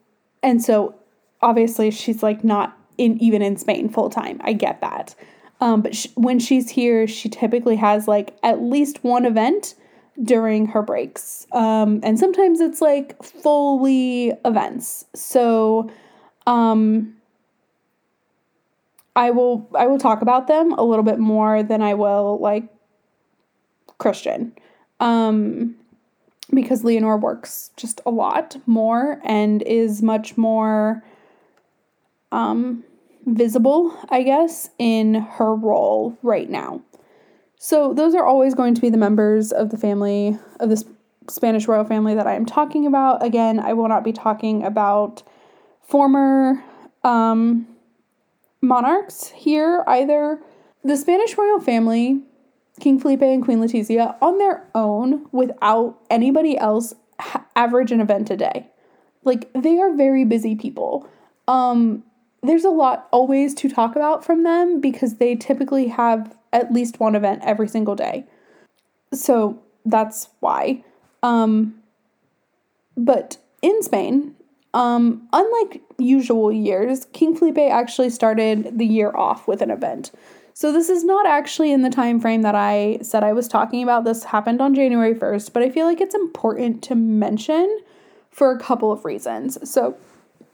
and 0.43 0.61
so 0.61 0.95
obviously 1.41 1.91
she's 1.91 2.21
like 2.23 2.43
not 2.43 2.77
in 2.97 3.21
even 3.21 3.41
in 3.41 3.57
Spain 3.57 3.89
full 3.89 4.09
time. 4.09 4.39
I 4.43 4.53
get 4.53 4.81
that. 4.81 5.15
Um, 5.59 5.81
but 5.81 6.05
when 6.15 6.39
she's 6.39 6.69
here, 6.69 7.07
she 7.07 7.29
typically 7.29 7.75
has 7.75 8.07
like 8.07 8.35
at 8.43 8.61
least 8.61 9.03
one 9.03 9.25
event 9.25 9.75
during 10.21 10.67
her 10.67 10.81
breaks. 10.81 11.45
Um, 11.51 11.99
and 12.03 12.19
sometimes 12.19 12.59
it's 12.59 12.81
like 12.81 13.21
fully 13.23 14.33
events. 14.43 15.05
So 15.13 15.91
um, 16.47 17.15
I 19.15 19.31
will 19.31 19.69
I 19.75 19.87
will 19.87 19.99
talk 19.99 20.21
about 20.21 20.47
them 20.47 20.73
a 20.73 20.83
little 20.83 21.03
bit 21.03 21.19
more 21.19 21.63
than 21.63 21.81
I 21.81 21.93
will 21.93 22.39
like 22.39 22.63
Christian. 23.97 24.53
Um, 24.99 25.75
because 26.53 26.83
Leonor 26.83 27.17
works 27.17 27.71
just 27.77 28.01
a 28.05 28.11
lot 28.11 28.57
more 28.65 29.21
and 29.23 29.61
is 29.63 30.01
much 30.01 30.37
more 30.37 31.03
um, 32.31 32.83
visible, 33.25 33.97
I 34.09 34.23
guess, 34.23 34.69
in 34.79 35.15
her 35.15 35.53
role 35.55 36.17
right 36.21 36.49
now. 36.49 36.81
So, 37.57 37.93
those 37.93 38.15
are 38.15 38.25
always 38.25 38.55
going 38.55 38.73
to 38.73 38.81
be 38.81 38.89
the 38.89 38.97
members 38.97 39.51
of 39.51 39.69
the 39.69 39.77
family, 39.77 40.37
of 40.59 40.69
the 40.69 40.83
Spanish 41.29 41.67
royal 41.67 41.85
family 41.85 42.15
that 42.15 42.25
I 42.25 42.33
am 42.33 42.45
talking 42.45 42.87
about. 42.87 43.23
Again, 43.23 43.59
I 43.59 43.73
will 43.73 43.87
not 43.87 44.03
be 44.03 44.11
talking 44.11 44.63
about 44.63 45.21
former 45.81 46.63
um, 47.03 47.67
monarchs 48.61 49.27
here 49.29 49.83
either. 49.87 50.41
The 50.83 50.97
Spanish 50.97 51.37
royal 51.37 51.59
family, 51.59 52.21
King 52.79 52.99
Felipe 52.99 53.21
and 53.21 53.43
Queen 53.43 53.59
Letizia, 53.59 54.15
on 54.21 54.39
their 54.39 54.67
own, 54.73 55.27
without 55.31 55.99
anybody 56.09 56.57
else, 56.57 56.95
ha- 57.19 57.45
average 57.55 57.91
an 57.91 58.01
event 58.01 58.31
a 58.31 58.37
day. 58.37 58.67
Like, 59.23 59.51
they 59.53 59.77
are 59.79 59.93
very 59.95 60.25
busy 60.25 60.55
people. 60.55 61.07
Um, 61.47 62.03
there's 62.43 62.65
a 62.65 62.69
lot 62.69 63.07
always 63.11 63.53
to 63.55 63.69
talk 63.69 63.95
about 63.95 64.25
from 64.25 64.43
them 64.43 64.81
because 64.81 65.15
they 65.15 65.35
typically 65.35 65.87
have 65.87 66.35
at 66.51 66.73
least 66.73 66.99
one 66.99 67.15
event 67.15 67.41
every 67.43 67.67
single 67.67 67.95
day. 67.95 68.25
So 69.13 69.61
that's 69.85 70.29
why. 70.39 70.83
Um, 71.23 71.75
but 72.97 73.37
in 73.61 73.81
Spain, 73.83 74.35
um, 74.73 75.27
unlike 75.33 75.81
usual 75.97 76.51
years, 76.51 77.05
King 77.13 77.35
Felipe 77.35 77.57
actually 77.57 78.09
started 78.09 78.77
the 78.77 78.85
year 78.85 79.15
off 79.15 79.47
with 79.47 79.61
an 79.61 79.69
event. 79.69 80.11
So 80.53 80.71
this 80.71 80.89
is 80.89 81.03
not 81.03 81.25
actually 81.25 81.71
in 81.71 81.81
the 81.81 81.89
time 81.89 82.19
frame 82.19 82.41
that 82.41 82.55
I 82.55 82.99
said 83.01 83.23
I 83.23 83.33
was 83.33 83.47
talking 83.47 83.83
about. 83.83 84.03
This 84.03 84.25
happened 84.25 84.61
on 84.61 84.75
January 84.75 85.13
1st, 85.13 85.53
but 85.53 85.63
I 85.63 85.69
feel 85.69 85.85
like 85.85 86.01
it's 86.01 86.15
important 86.15 86.83
to 86.83 86.95
mention 86.95 87.79
for 88.31 88.51
a 88.51 88.59
couple 88.59 88.91
of 88.91 89.05
reasons. 89.05 89.57
So 89.69 89.97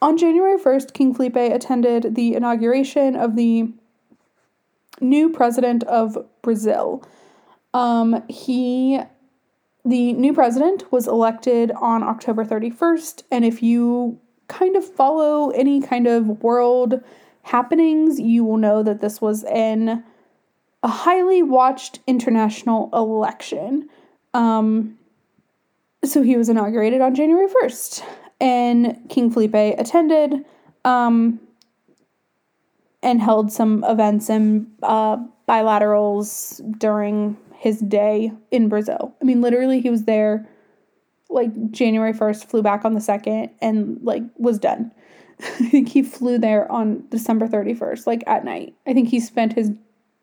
on 0.02 0.18
January 0.18 0.58
1st, 0.58 0.94
King 0.94 1.14
Felipe 1.14 1.36
attended 1.36 2.16
the 2.16 2.36
inauguration 2.36 3.16
of 3.16 3.36
the 3.36 3.72
new 5.00 5.30
president 5.30 5.84
of 5.84 6.18
Brazil. 6.42 7.04
Um, 7.74 8.24
he, 8.28 9.00
the 9.86 10.14
new 10.14 10.34
president, 10.34 10.92
was 10.92 11.08
elected 11.08 11.72
on 11.72 12.04
October 12.04 12.46
31st, 12.46 13.24
and 13.32 13.46
if 13.46 13.62
you 13.62 14.20
kind 14.48 14.76
of 14.76 14.86
follow 14.86 15.50
any 15.52 15.82
kind 15.82 16.08
of 16.08 16.42
world 16.42 17.02
happenings, 17.44 18.20
you 18.20 18.44
will 18.44 18.58
know 18.58 18.84
that 18.84 19.02
this 19.02 19.22
was 19.22 19.44
an 19.46 20.04
a 20.84 20.88
highly 20.88 21.42
watched 21.42 22.00
international 22.06 22.90
election. 22.94 23.90
Um, 24.34 24.98
so 26.06 26.22
he 26.22 26.38
was 26.38 26.50
inaugurated 26.50 27.02
on 27.02 27.16
January 27.16 27.48
1st, 27.48 28.04
and 28.40 28.98
King 29.10 29.32
Felipe 29.32 29.56
attended. 29.56 30.46
Um, 30.86 31.40
and 33.04 33.22
held 33.22 33.52
some 33.52 33.84
events 33.88 34.30
and 34.30 34.68
uh, 34.84 35.18
bilaterals 35.48 36.62
during 36.80 37.38
his 37.56 37.80
day 37.80 38.32
in 38.52 38.70
Brazil. 38.70 39.16
I 39.22 39.26
mean, 39.26 39.42
literally, 39.42 39.82
he 39.82 39.90
was 39.90 40.04
there 40.04 40.48
like 41.30 41.72
January 41.72 42.14
1st, 42.14 42.46
flew 42.46 42.62
back 42.62 42.86
on 42.86 42.94
the 42.94 43.00
2nd, 43.00 43.50
and 43.62 44.00
like 44.02 44.24
was 44.38 44.60
done. 44.60 44.92
I 45.40 45.70
think 45.70 45.90
he 45.90 46.02
flew 46.02 46.38
there 46.38 46.72
on 46.72 47.06
December 47.10 47.48
31st, 47.48 48.08
like 48.08 48.24
at 48.28 48.46
night. 48.46 48.76
I 48.86 48.94
think 48.94 49.10
he 49.10 49.20
spent 49.20 49.54
his 49.54 49.72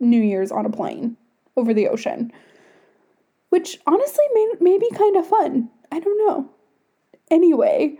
New 0.00 0.20
Year's 0.20 0.50
on 0.50 0.66
a 0.66 0.70
plane 0.70 1.16
over 1.56 1.72
the 1.72 1.88
ocean, 1.88 2.32
which 3.50 3.78
honestly 3.86 4.24
may, 4.34 4.48
may 4.60 4.78
be 4.78 4.90
kind 4.90 5.16
of 5.16 5.26
fun. 5.26 5.70
I 5.92 6.00
don't 6.00 6.26
know. 6.26 6.50
Anyway, 7.30 7.98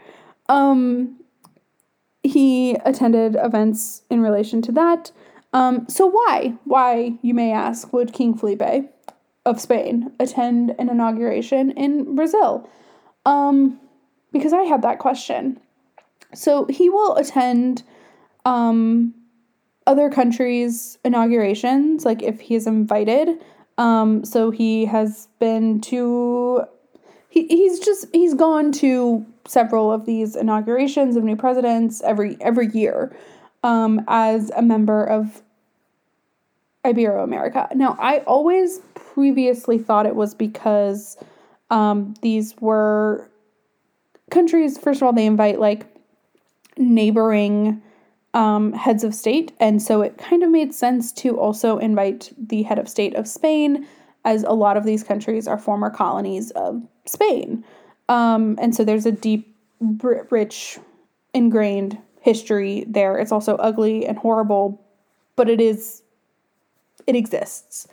um, 0.48 1.18
he 2.22 2.74
attended 2.84 3.36
events 3.40 4.02
in 4.10 4.20
relation 4.20 4.62
to 4.62 4.72
that. 4.72 5.12
Um, 5.52 5.86
so, 5.88 6.06
why? 6.06 6.54
Why, 6.64 7.14
you 7.22 7.32
may 7.34 7.52
ask, 7.52 7.92
would 7.92 8.12
King 8.12 8.36
Felipe 8.36 8.90
of 9.46 9.60
Spain 9.60 10.12
attend 10.18 10.74
an 10.78 10.88
inauguration 10.88 11.70
in 11.72 12.16
Brazil? 12.16 12.68
Um, 13.24 13.78
because 14.32 14.52
I 14.52 14.62
had 14.62 14.82
that 14.82 14.98
question. 14.98 15.60
So, 16.34 16.64
he 16.66 16.90
will 16.90 17.14
attend 17.16 17.84
um, 18.44 19.14
other 19.86 20.10
countries' 20.10 20.98
inaugurations, 21.04 22.04
like 22.04 22.22
if 22.22 22.40
he 22.40 22.56
is 22.56 22.66
invited. 22.66 23.28
Um, 23.78 24.24
so, 24.24 24.50
he 24.50 24.86
has 24.86 25.28
been 25.38 25.80
to. 25.82 26.64
He, 27.34 27.48
he's 27.48 27.80
just 27.80 28.06
he's 28.12 28.32
gone 28.32 28.70
to 28.74 29.26
several 29.44 29.90
of 29.90 30.06
these 30.06 30.36
inaugurations 30.36 31.16
of 31.16 31.24
new 31.24 31.34
presidents 31.34 32.00
every 32.02 32.36
every 32.40 32.68
year 32.68 33.14
um, 33.64 34.04
as 34.06 34.50
a 34.50 34.62
member 34.62 35.04
of 35.04 35.42
Iberoamerica. 36.84 37.74
Now, 37.74 37.96
I 37.98 38.18
always 38.20 38.78
previously 38.94 39.78
thought 39.78 40.06
it 40.06 40.14
was 40.14 40.32
because 40.32 41.16
um, 41.70 42.14
these 42.22 42.54
were 42.60 43.28
countries. 44.30 44.78
First 44.78 45.02
of 45.02 45.06
all, 45.06 45.12
they 45.12 45.26
invite 45.26 45.58
like 45.58 45.86
neighboring 46.76 47.82
um, 48.32 48.72
heads 48.74 49.02
of 49.02 49.12
state, 49.12 49.50
and 49.58 49.82
so 49.82 50.02
it 50.02 50.18
kind 50.18 50.44
of 50.44 50.50
made 50.50 50.72
sense 50.72 51.10
to 51.14 51.36
also 51.36 51.78
invite 51.78 52.32
the 52.38 52.62
head 52.62 52.78
of 52.78 52.88
state 52.88 53.16
of 53.16 53.26
Spain, 53.26 53.88
as 54.24 54.42
a 54.42 54.52
lot 54.52 54.76
of 54.76 54.84
these 54.84 55.02
countries 55.02 55.46
are 55.46 55.58
former 55.58 55.90
colonies 55.90 56.50
of 56.52 56.82
Spain. 57.06 57.64
Um, 58.08 58.58
and 58.60 58.74
so 58.74 58.84
there's 58.84 59.06
a 59.06 59.12
deep, 59.12 59.54
rich, 59.80 60.78
ingrained 61.32 61.98
history 62.20 62.84
there. 62.88 63.18
It's 63.18 63.32
also 63.32 63.56
ugly 63.56 64.06
and 64.06 64.16
horrible, 64.16 64.82
but 65.36 65.48
it 65.50 65.60
is, 65.60 66.02
it 67.06 67.16
exists. 67.16 67.86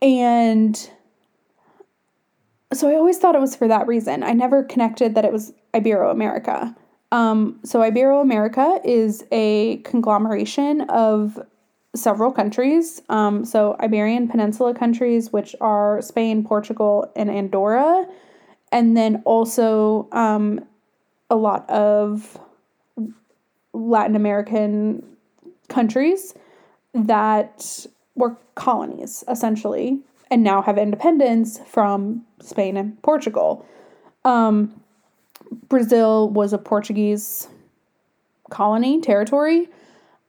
And 0.00 0.90
so 2.72 2.88
I 2.88 2.94
always 2.94 3.18
thought 3.18 3.34
it 3.34 3.40
was 3.40 3.56
for 3.56 3.66
that 3.66 3.86
reason. 3.86 4.22
I 4.22 4.32
never 4.32 4.62
connected 4.62 5.14
that 5.14 5.24
it 5.24 5.32
was 5.32 5.52
Iberoamerica. 5.74 6.76
Um, 7.10 7.58
so 7.64 7.80
Ibero 7.80 8.20
America 8.20 8.80
is 8.84 9.24
a 9.32 9.78
conglomeration 9.78 10.82
of 10.82 11.40
several 11.94 12.32
countries. 12.32 13.00
Um, 13.08 13.44
so 13.44 13.76
Iberian 13.80 14.28
Peninsula 14.28 14.74
countries, 14.74 15.32
which 15.32 15.54
are 15.60 16.00
Spain, 16.02 16.44
Portugal, 16.44 17.10
and 17.16 17.30
Andorra, 17.30 18.06
and 18.70 18.96
then 18.96 19.22
also 19.24 20.08
um, 20.12 20.64
a 21.30 21.36
lot 21.36 21.68
of 21.70 22.38
Latin 23.72 24.16
American 24.16 25.04
countries 25.68 26.34
that 26.94 27.86
were 28.14 28.36
colonies 28.54 29.24
essentially 29.28 30.00
and 30.30 30.42
now 30.42 30.60
have 30.60 30.76
independence 30.76 31.58
from 31.66 32.24
Spain 32.40 32.76
and 32.76 33.00
Portugal. 33.02 33.64
Um, 34.24 34.82
Brazil 35.68 36.28
was 36.28 36.52
a 36.52 36.58
Portuguese 36.58 37.48
colony, 38.50 39.00
territory. 39.00 39.68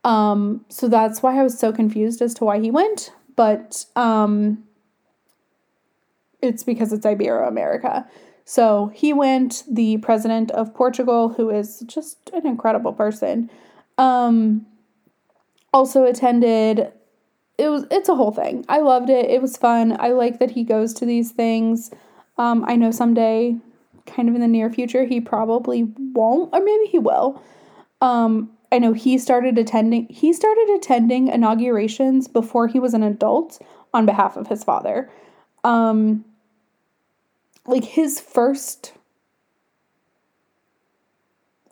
Um, 0.03 0.65
so 0.69 0.88
that's 0.88 1.21
why 1.21 1.39
I 1.39 1.43
was 1.43 1.57
so 1.57 1.71
confused 1.71 2.21
as 2.21 2.33
to 2.35 2.45
why 2.45 2.59
he 2.59 2.71
went. 2.71 3.12
But 3.35 3.85
um, 3.95 4.63
it's 6.41 6.63
because 6.63 6.93
it's 6.93 7.05
Ibero 7.05 7.47
America. 7.47 8.07
So 8.45 8.91
he 8.95 9.13
went, 9.13 9.63
the 9.69 9.97
president 9.97 10.51
of 10.51 10.73
Portugal, 10.73 11.29
who 11.29 11.49
is 11.49 11.81
just 11.81 12.31
an 12.33 12.47
incredible 12.47 12.93
person, 12.93 13.49
um, 13.97 14.65
also 15.73 16.03
attended. 16.05 16.91
It 17.57 17.69
was 17.69 17.85
it's 17.91 18.09
a 18.09 18.15
whole 18.15 18.31
thing. 18.31 18.65
I 18.67 18.79
loved 18.79 19.09
it. 19.09 19.29
It 19.29 19.41
was 19.41 19.55
fun. 19.57 19.95
I 19.99 20.09
like 20.09 20.39
that 20.39 20.51
he 20.51 20.63
goes 20.63 20.93
to 20.95 21.05
these 21.05 21.31
things. 21.31 21.91
Um, 22.38 22.63
I 22.67 22.75
know 22.75 22.89
someday, 22.89 23.57
kind 24.07 24.29
of 24.29 24.35
in 24.35 24.41
the 24.41 24.47
near 24.47 24.71
future, 24.71 25.03
he 25.03 25.21
probably 25.21 25.83
won't, 25.83 26.51
or 26.53 26.62
maybe 26.62 26.85
he 26.85 26.97
will. 26.97 27.43
Um, 28.01 28.49
I 28.71 28.79
know 28.79 28.93
he 28.93 29.17
started 29.17 29.58
attending 29.58 30.08
he 30.10 30.32
started 30.34 30.69
attending 30.75 31.27
inaugurations 31.27 32.27
before 32.27 32.67
he 32.67 32.79
was 32.79 32.93
an 32.93 33.03
adult 33.03 33.62
on 33.93 34.05
behalf 34.05 34.38
of 34.38 34.47
his 34.47 34.63
father. 34.63 35.10
Um 35.63 36.25
like 37.65 37.84
his 37.84 38.19
first 38.19 38.93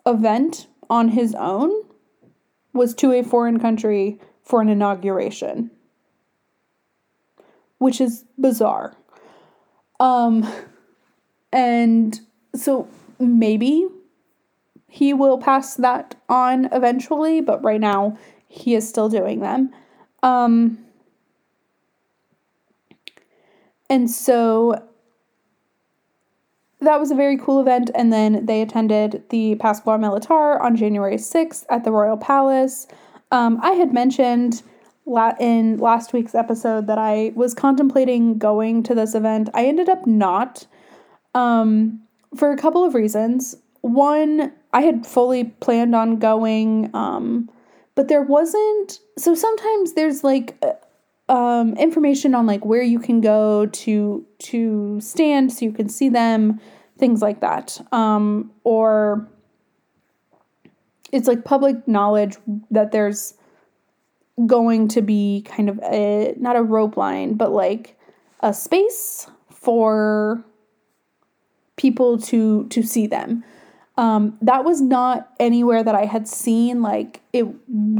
event 0.06 0.66
on 0.90 1.08
his 1.08 1.34
own 1.34 1.70
was 2.72 2.94
to 2.94 3.12
a 3.12 3.22
foreign 3.22 3.58
country 3.58 4.18
for 4.42 4.60
an 4.60 4.68
inauguration. 4.68 5.70
Which 7.78 8.00
is 8.00 8.24
bizarre. 8.38 8.96
Um 10.00 10.50
and 11.52 12.20
so 12.54 12.88
maybe 13.20 13.86
he 14.88 15.12
will 15.12 15.38
pass 15.38 15.74
that 15.76 16.16
on 16.28 16.66
eventually, 16.72 17.40
but 17.40 17.62
right 17.62 17.80
now 17.80 18.18
he 18.48 18.74
is 18.74 18.88
still 18.88 19.08
doing 19.08 19.40
them. 19.40 19.70
Um, 20.22 20.78
and 23.90 24.10
so 24.10 24.82
that 26.80 26.98
was 26.98 27.10
a 27.10 27.14
very 27.14 27.36
cool 27.36 27.60
event. 27.60 27.90
And 27.94 28.12
then 28.12 28.46
they 28.46 28.62
attended 28.62 29.24
the 29.30 29.56
Pascua 29.56 29.98
Militar 29.98 30.60
on 30.60 30.76
January 30.76 31.16
6th 31.16 31.66
at 31.68 31.84
the 31.84 31.90
Royal 31.90 32.16
Palace. 32.16 32.86
Um, 33.30 33.58
I 33.62 33.72
had 33.72 33.92
mentioned 33.92 34.62
in 35.40 35.78
last 35.78 36.12
week's 36.12 36.34
episode 36.34 36.86
that 36.86 36.98
I 36.98 37.32
was 37.34 37.54
contemplating 37.54 38.38
going 38.38 38.82
to 38.84 38.94
this 38.94 39.14
event. 39.14 39.48
I 39.54 39.66
ended 39.66 39.88
up 39.88 40.06
not 40.06 40.66
um, 41.34 42.00
for 42.36 42.52
a 42.52 42.56
couple 42.56 42.84
of 42.84 42.94
reasons. 42.94 43.56
One, 43.88 44.52
I 44.72 44.82
had 44.82 45.06
fully 45.06 45.44
planned 45.44 45.94
on 45.94 46.18
going, 46.18 46.90
um, 46.94 47.50
but 47.94 48.08
there 48.08 48.22
wasn't. 48.22 49.00
So 49.16 49.34
sometimes 49.34 49.94
there's 49.94 50.22
like 50.22 50.62
uh, 50.62 51.32
um, 51.32 51.74
information 51.76 52.34
on 52.34 52.46
like 52.46 52.64
where 52.64 52.82
you 52.82 52.98
can 52.98 53.20
go 53.20 53.66
to 53.66 54.26
to 54.38 55.00
stand 55.00 55.52
so 55.52 55.64
you 55.64 55.72
can 55.72 55.88
see 55.88 56.08
them, 56.08 56.60
things 56.98 57.22
like 57.22 57.40
that, 57.40 57.80
um, 57.92 58.50
or 58.64 59.26
it's 61.12 61.26
like 61.26 61.44
public 61.44 61.88
knowledge 61.88 62.36
that 62.70 62.92
there's 62.92 63.34
going 64.46 64.88
to 64.88 65.02
be 65.02 65.42
kind 65.48 65.68
of 65.68 65.80
a 65.82 66.34
not 66.38 66.56
a 66.56 66.62
rope 66.62 66.96
line, 66.96 67.34
but 67.34 67.52
like 67.52 67.98
a 68.40 68.52
space 68.52 69.28
for 69.50 70.44
people 71.76 72.18
to 72.18 72.66
to 72.68 72.82
see 72.82 73.06
them. 73.06 73.44
Um, 73.98 74.38
that 74.42 74.64
was 74.64 74.80
not 74.80 75.28
anywhere 75.40 75.82
that 75.82 75.96
I 75.96 76.04
had 76.04 76.28
seen. 76.28 76.82
Like, 76.82 77.20
it 77.32 77.46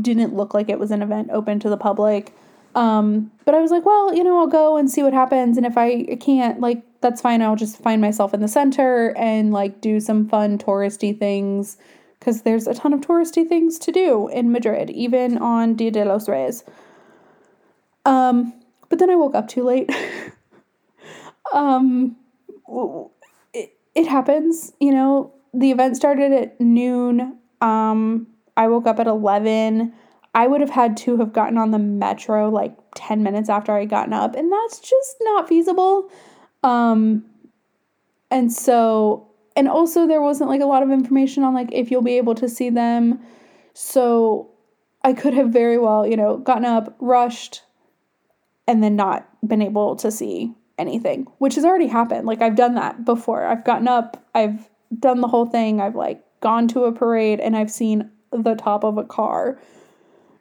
didn't 0.01 0.33
look 0.33 0.55
like 0.55 0.69
it 0.69 0.79
was 0.79 0.93
an 0.93 1.03
event 1.03 1.31
open 1.33 1.59
to 1.59 1.69
the 1.69 1.77
public. 1.77 2.33
Um, 2.77 3.33
but 3.45 3.57
I 3.57 3.61
was 3.61 3.73
like, 3.73 3.85
well, 3.85 4.15
you 4.15 4.23
know, 4.23 4.39
I'll 4.39 4.47
go 4.47 4.77
and 4.77 4.89
see 4.89 5.03
what 5.03 5.13
happens. 5.13 5.57
And 5.57 5.67
if 5.67 5.77
I 5.77 6.05
can't, 6.21 6.61
like, 6.61 6.85
that's 7.01 7.21
fine. 7.21 7.43
I'll 7.43 7.57
just 7.57 7.79
find 7.79 8.01
myself 8.01 8.33
in 8.33 8.41
the 8.41 8.47
center 8.47 9.13
and, 9.19 9.53
like, 9.53 9.81
do 9.81 9.99
some 9.99 10.29
fun 10.29 10.57
touristy 10.57 11.19
things 11.19 11.79
because 12.21 12.43
there's 12.43 12.69
a 12.69 12.75
ton 12.75 12.93
of 12.93 13.01
touristy 13.01 13.49
things 13.49 13.77
to 13.81 13.91
do 13.91 14.29
in 14.29 14.53
Madrid, 14.53 14.91
even 14.91 15.37
on 15.39 15.75
Dia 15.75 15.91
de 15.91 16.05
los 16.05 16.29
Reyes. 16.29 16.63
Um, 18.05 18.55
but 18.89 19.01
then 19.01 19.11
I 19.11 19.17
woke 19.17 19.35
up 19.35 19.49
too 19.49 19.65
late. 19.65 19.91
um, 21.53 22.15
it, 23.53 23.77
it 23.97 24.07
happens, 24.07 24.73
you 24.79 24.93
know, 24.93 25.33
the 25.55 25.71
event 25.71 25.97
started 25.97 26.33
at 26.33 26.61
noon. 26.61 27.39
Um, 27.61 28.27
I 28.57 28.69
woke 28.69 28.87
up 28.87 29.01
at 29.01 29.07
11. 29.07 29.93
I 30.35 30.47
would 30.47 30.61
have 30.61 30.71
had 30.71 30.97
to 30.99 31.17
have 31.19 31.33
gotten 31.33 31.59
on 31.59 31.71
the 31.71 31.79
metro 31.79 32.49
like 32.49 32.77
10 32.95 33.23
minutes 33.23 33.49
after 33.49 33.73
I 33.73 33.85
gotten 33.85 34.13
up, 34.13 34.35
and 34.35 34.53
that's 34.53 34.79
just 34.81 35.17
not 35.23 35.49
feasible. 35.49 36.11
Um, 36.63 37.25
and 38.31 38.53
so, 38.53 39.29
and 39.57 39.69
also 39.69 40.07
there 40.07 40.21
wasn't 40.21 40.51
like 40.51 40.61
a 40.61 40.67
lot 40.67 40.83
of 40.83 40.91
information 40.91 41.43
on 41.43 41.55
like 41.55 41.71
if 41.73 41.91
you'll 41.91 42.03
be 42.03 42.19
able 42.19 42.35
to 42.37 42.49
see 42.49 42.71
them. 42.71 43.21
So 43.75 44.51
I 45.03 45.13
could 45.13 45.35
have 45.35 45.49
very 45.51 45.79
well, 45.79 46.07
you 46.07 46.17
know, 46.17 46.37
gotten 46.37 46.65
up, 46.65 46.97
rushed, 47.01 47.63
and 48.67 48.83
then 48.83 48.97
not 48.97 49.29
been 49.47 49.63
able 49.63 49.97
to 49.97 50.11
see 50.11 50.55
anything, 50.79 51.27
which 51.39 51.55
has 51.55 51.65
already 51.65 51.87
happened. 51.87 52.27
Like 52.27 52.43
I've 52.43 52.57
done 52.57 52.75
that 52.75 53.05
before. 53.05 53.45
I've 53.45 53.65
gotten 53.65 53.89
up, 53.89 54.25
I've 54.35 54.69
done 54.97 55.21
the 55.21 55.29
whole 55.29 55.47
thing. 55.47 55.81
I've 55.81 55.97
like 55.97 56.23
gone 56.41 56.69
to 56.69 56.85
a 56.85 56.93
parade 56.93 57.41
and 57.41 57.57
I've 57.57 57.71
seen 57.71 58.11
the 58.33 58.55
top 58.55 58.85
of 58.85 58.99
a 58.99 59.05
car. 59.05 59.61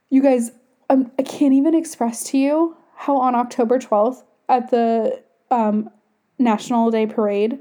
You 0.10 0.22
guys, 0.22 0.52
I'm, 0.90 1.12
I 1.20 1.24
can't 1.24 1.54
even 1.54 1.74
express 1.74 2.24
to 2.32 2.38
you 2.38 2.78
how 2.96 3.18
on 3.18 3.36
October 3.36 3.80
12th 3.80 4.24
at 4.50 4.72
the 4.72 5.22
um, 5.52 5.90
National 6.40 6.92
Day 6.92 7.06
Parade, 7.06 7.60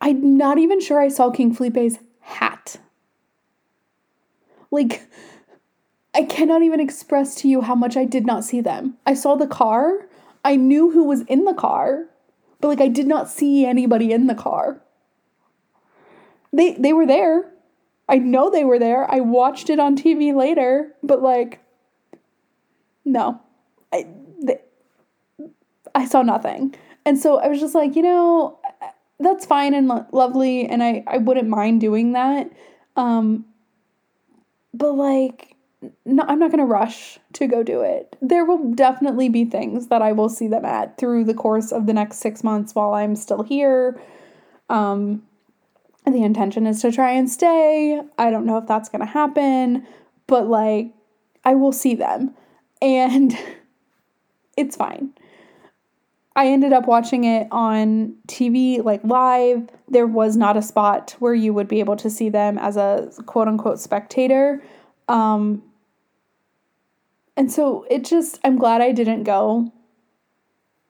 I'm 0.00 0.36
not 0.36 0.58
even 0.58 0.80
sure 0.80 1.00
I 1.00 1.08
saw 1.08 1.30
King 1.30 1.54
Felipe's 1.54 1.98
hat. 2.20 2.76
Like, 4.70 5.02
I 6.14 6.24
cannot 6.24 6.62
even 6.62 6.80
express 6.80 7.34
to 7.36 7.48
you 7.48 7.60
how 7.60 7.74
much 7.74 7.96
I 7.96 8.04
did 8.04 8.26
not 8.26 8.44
see 8.44 8.60
them. 8.60 8.96
I 9.06 9.14
saw 9.14 9.36
the 9.36 9.46
car, 9.46 10.06
I 10.44 10.56
knew 10.56 10.90
who 10.90 11.04
was 11.04 11.22
in 11.22 11.44
the 11.44 11.54
car, 11.54 12.06
but 12.62 12.68
like 12.68 12.80
I 12.80 12.88
did 12.88 13.06
not 13.06 13.28
see 13.28 13.66
anybody 13.66 14.12
in 14.12 14.28
the 14.28 14.34
car. 14.34 14.80
They 16.52 16.74
they 16.74 16.94
were 16.94 17.06
there. 17.06 17.52
I 18.08 18.18
know 18.18 18.48
they 18.50 18.64
were 18.64 18.78
there. 18.78 19.10
I 19.10 19.20
watched 19.20 19.68
it 19.68 19.78
on 19.78 19.96
TV 19.96 20.34
later, 20.34 20.94
but 21.02 21.20
like 21.20 21.60
no. 23.04 23.40
I 23.92 24.06
they, 24.40 24.60
I 25.94 26.06
saw 26.06 26.22
nothing. 26.22 26.74
And 27.04 27.18
so 27.18 27.40
I 27.40 27.48
was 27.48 27.58
just 27.58 27.74
like, 27.74 27.96
you 27.96 28.02
know, 28.02 28.58
that's 29.18 29.44
fine 29.44 29.74
and 29.74 29.88
lo- 29.88 30.06
lovely 30.12 30.66
and 30.66 30.84
I 30.84 31.02
I 31.08 31.18
wouldn't 31.18 31.48
mind 31.48 31.80
doing 31.80 32.12
that. 32.12 32.48
Um 32.96 33.44
but 34.72 34.92
like 34.92 35.51
no, 36.04 36.24
I'm 36.26 36.38
not 36.38 36.50
going 36.50 36.60
to 36.60 36.64
rush 36.64 37.18
to 37.34 37.46
go 37.46 37.62
do 37.62 37.80
it. 37.82 38.16
There 38.20 38.44
will 38.44 38.72
definitely 38.72 39.28
be 39.28 39.44
things 39.44 39.88
that 39.88 40.02
I 40.02 40.12
will 40.12 40.28
see 40.28 40.48
them 40.48 40.64
at 40.64 40.98
through 40.98 41.24
the 41.24 41.34
course 41.34 41.72
of 41.72 41.86
the 41.86 41.92
next 41.92 42.18
six 42.18 42.44
months 42.44 42.74
while 42.74 42.94
I'm 42.94 43.16
still 43.16 43.42
here. 43.42 44.00
Um, 44.68 45.22
the 46.06 46.22
intention 46.22 46.66
is 46.66 46.80
to 46.82 46.92
try 46.92 47.12
and 47.12 47.30
stay. 47.30 48.00
I 48.18 48.30
don't 48.30 48.46
know 48.46 48.58
if 48.58 48.66
that's 48.66 48.88
going 48.88 49.00
to 49.00 49.06
happen, 49.06 49.86
but 50.26 50.48
like, 50.48 50.92
I 51.44 51.54
will 51.54 51.72
see 51.72 51.94
them 51.94 52.34
and 52.80 53.36
it's 54.56 54.76
fine. 54.76 55.12
I 56.34 56.48
ended 56.48 56.72
up 56.72 56.86
watching 56.86 57.24
it 57.24 57.46
on 57.50 58.14
TV, 58.26 58.82
like 58.82 59.04
live. 59.04 59.68
There 59.88 60.06
was 60.06 60.36
not 60.36 60.56
a 60.56 60.62
spot 60.62 61.14
where 61.18 61.34
you 61.34 61.52
would 61.52 61.68
be 61.68 61.80
able 61.80 61.96
to 61.96 62.08
see 62.08 62.30
them 62.30 62.56
as 62.58 62.76
a 62.76 63.10
quote 63.26 63.48
unquote 63.48 63.78
spectator. 63.78 64.62
Um, 65.08 65.62
and 67.36 67.50
so 67.52 67.86
it 67.90 68.04
just, 68.04 68.38
I'm 68.44 68.56
glad 68.58 68.80
I 68.80 68.92
didn't 68.92 69.24
go. 69.24 69.72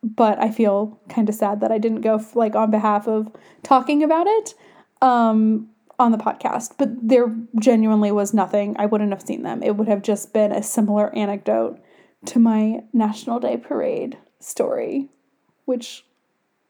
but 0.03 0.39
I 0.41 0.51
feel 0.51 1.01
kind 1.09 1.29
of 1.29 1.35
sad 1.35 1.61
that 1.61 1.71
I 1.73 1.79
didn't 1.79 2.01
go 2.01 2.21
like 2.35 2.57
on 2.57 2.71
behalf 2.71 3.07
of 3.07 3.31
talking 3.63 4.03
about 4.03 4.27
it 4.27 4.55
um, 5.01 5.69
on 5.99 6.11
the 6.11 6.19
podcast. 6.19 6.73
But 6.77 6.89
there 7.01 7.35
genuinely 7.61 8.11
was 8.11 8.35
nothing. 8.35 8.75
I 8.79 8.87
wouldn't 8.87 9.13
have 9.13 9.23
seen 9.23 9.43
them. 9.43 9.63
It 9.63 9.77
would 9.77 9.89
have 9.89 10.03
just 10.03 10.33
been 10.33 10.51
a 10.53 10.63
similar 10.63 11.15
anecdote 11.15 11.81
to 12.27 12.39
my 12.39 12.83
National 12.93 13.39
Day 13.39 13.57
Parade 13.57 14.19
story, 14.41 15.09
which 15.67 16.05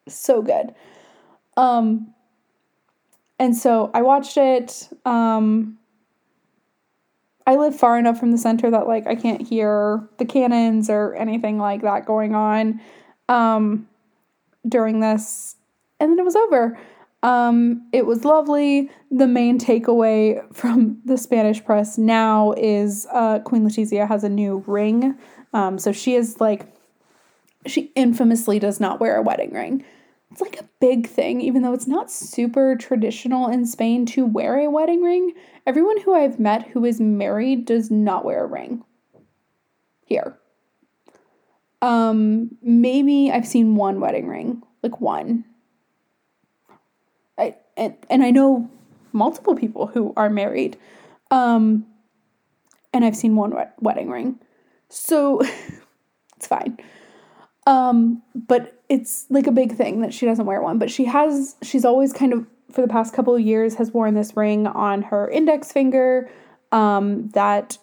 so 0.08 0.42
good. 0.42 0.74
Um, 1.56 2.14
and 3.38 3.56
so 3.56 3.90
I 3.94 4.02
watched 4.02 4.36
it. 4.36 4.88
Um, 5.06 5.78
I 7.46 7.56
live 7.56 7.78
far 7.78 7.98
enough 7.98 8.18
from 8.18 8.30
the 8.30 8.38
center 8.38 8.70
that 8.70 8.86
like 8.86 9.06
I 9.06 9.14
can't 9.14 9.46
hear 9.46 10.08
the 10.18 10.24
cannons 10.24 10.88
or 10.88 11.14
anything 11.14 11.58
like 11.58 11.82
that 11.82 12.06
going 12.06 12.34
on 12.34 12.80
um, 13.28 13.88
during 14.68 15.00
this, 15.00 15.56
and 15.98 16.12
then 16.12 16.18
it 16.18 16.24
was 16.24 16.36
over. 16.36 16.78
Um, 17.22 17.86
it 17.92 18.04
was 18.04 18.24
lovely. 18.24 18.90
The 19.10 19.28
main 19.28 19.58
takeaway 19.58 20.42
from 20.54 21.00
the 21.04 21.16
Spanish 21.16 21.64
press 21.64 21.98
now 21.98 22.52
is 22.56 23.06
uh, 23.12 23.40
Queen 23.40 23.66
Letizia 23.66 24.08
has 24.08 24.24
a 24.24 24.28
new 24.28 24.64
ring. 24.66 25.16
Um, 25.52 25.78
so 25.78 25.92
she 25.92 26.14
is 26.14 26.40
like, 26.40 26.66
she 27.66 27.92
infamously 27.94 28.58
does 28.58 28.80
not 28.80 29.00
wear 29.00 29.16
a 29.16 29.22
wedding 29.22 29.52
ring. 29.52 29.84
It's 30.32 30.40
like 30.40 30.58
a 30.58 30.68
big 30.80 31.06
thing, 31.06 31.42
even 31.42 31.60
though 31.60 31.74
it's 31.74 31.86
not 31.86 32.10
super 32.10 32.74
traditional 32.74 33.48
in 33.48 33.66
Spain 33.66 34.06
to 34.06 34.24
wear 34.24 34.58
a 34.58 34.70
wedding 34.70 35.02
ring. 35.02 35.34
Everyone 35.66 36.00
who 36.00 36.14
I've 36.14 36.40
met 36.40 36.68
who 36.68 36.86
is 36.86 37.00
married 37.00 37.66
does 37.66 37.90
not 37.90 38.24
wear 38.24 38.44
a 38.44 38.46
ring 38.46 38.82
here. 40.06 40.38
Um, 41.82 42.56
maybe 42.62 43.30
I've 43.30 43.46
seen 43.46 43.76
one 43.76 44.00
wedding 44.00 44.26
ring, 44.26 44.62
like 44.82 45.02
one. 45.02 45.44
I 47.36 47.56
and, 47.76 47.94
and 48.08 48.22
I 48.22 48.30
know 48.30 48.70
multiple 49.12 49.54
people 49.54 49.88
who 49.88 50.14
are 50.16 50.30
married. 50.30 50.78
Um, 51.30 51.84
and 52.94 53.04
I've 53.04 53.16
seen 53.16 53.36
one 53.36 53.52
wedding 53.80 54.08
ring. 54.08 54.38
So 54.88 55.40
it's 56.36 56.46
fine. 56.46 56.78
Um, 57.66 58.22
but 58.34 58.81
it's 58.92 59.24
like 59.30 59.46
a 59.46 59.52
big 59.52 59.74
thing 59.74 60.02
that 60.02 60.12
she 60.12 60.26
doesn't 60.26 60.44
wear 60.44 60.60
one, 60.60 60.78
but 60.78 60.90
she 60.90 61.06
has 61.06 61.56
she's 61.62 61.84
always 61.84 62.12
kind 62.12 62.34
of 62.34 62.46
for 62.70 62.82
the 62.82 62.88
past 62.88 63.14
couple 63.14 63.34
of 63.34 63.40
years 63.40 63.74
has 63.76 63.90
worn 63.90 64.12
this 64.12 64.36
ring 64.36 64.66
on 64.66 65.00
her 65.02 65.30
index 65.30 65.70
finger 65.72 66.30
um 66.72 67.28
that 67.30 67.76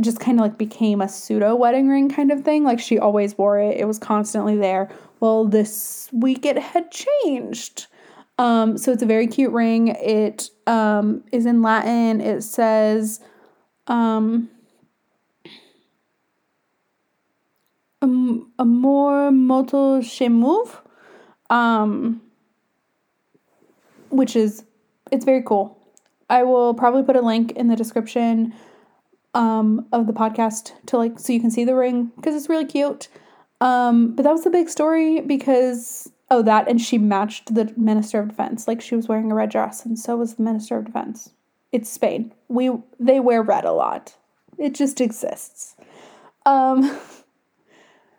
just 0.00 0.20
kind 0.20 0.38
of 0.38 0.42
like 0.42 0.58
became 0.58 1.00
a 1.00 1.08
pseudo 1.08 1.54
wedding 1.54 1.88
ring 1.88 2.10
kind 2.10 2.30
of 2.30 2.44
thing. 2.44 2.64
Like 2.64 2.80
she 2.80 2.98
always 2.98 3.38
wore 3.38 3.58
it. 3.58 3.78
It 3.78 3.86
was 3.86 3.98
constantly 3.98 4.56
there. 4.56 4.90
Well, 5.20 5.46
this 5.46 6.10
week 6.12 6.44
it 6.44 6.58
had 6.58 6.90
changed. 6.90 7.86
Um, 8.36 8.76
so 8.76 8.92
it's 8.92 9.02
a 9.02 9.06
very 9.06 9.26
cute 9.26 9.52
ring. 9.52 9.88
It 9.88 10.50
um, 10.66 11.24
is 11.32 11.46
in 11.46 11.62
Latin. 11.62 12.20
It 12.20 12.42
says 12.42 13.20
um, 13.86 14.50
Amor 18.04 19.30
Moto 19.30 20.00
Shemuv, 20.00 20.80
um, 21.50 22.20
which 24.10 24.36
is, 24.36 24.64
it's 25.10 25.24
very 25.24 25.42
cool. 25.42 25.78
I 26.30 26.42
will 26.42 26.74
probably 26.74 27.02
put 27.02 27.16
a 27.16 27.20
link 27.20 27.52
in 27.52 27.68
the 27.68 27.76
description 27.76 28.54
um, 29.34 29.86
of 29.92 30.06
the 30.06 30.12
podcast 30.12 30.72
to 30.86 30.96
like 30.96 31.18
so 31.18 31.32
you 31.32 31.40
can 31.40 31.50
see 31.50 31.64
the 31.64 31.74
ring 31.74 32.12
because 32.16 32.34
it's 32.34 32.48
really 32.48 32.64
cute. 32.64 33.08
Um, 33.60 34.14
but 34.14 34.22
that 34.22 34.32
was 34.32 34.44
the 34.44 34.50
big 34.50 34.68
story 34.68 35.20
because 35.20 36.10
oh 36.30 36.42
that 36.42 36.68
and 36.68 36.80
she 36.80 36.98
matched 36.98 37.54
the 37.54 37.72
minister 37.76 38.20
of 38.20 38.28
defense 38.28 38.66
like 38.66 38.80
she 38.80 38.96
was 38.96 39.08
wearing 39.08 39.30
a 39.30 39.34
red 39.34 39.50
dress 39.50 39.84
and 39.84 39.98
so 39.98 40.16
was 40.16 40.34
the 40.34 40.42
minister 40.42 40.76
of 40.76 40.86
defense. 40.86 41.32
It's 41.72 41.90
Spain. 41.90 42.32
We 42.48 42.70
they 43.00 43.20
wear 43.20 43.42
red 43.42 43.64
a 43.64 43.72
lot. 43.72 44.16
It 44.58 44.74
just 44.74 45.00
exists. 45.00 45.74
Um, 46.46 46.98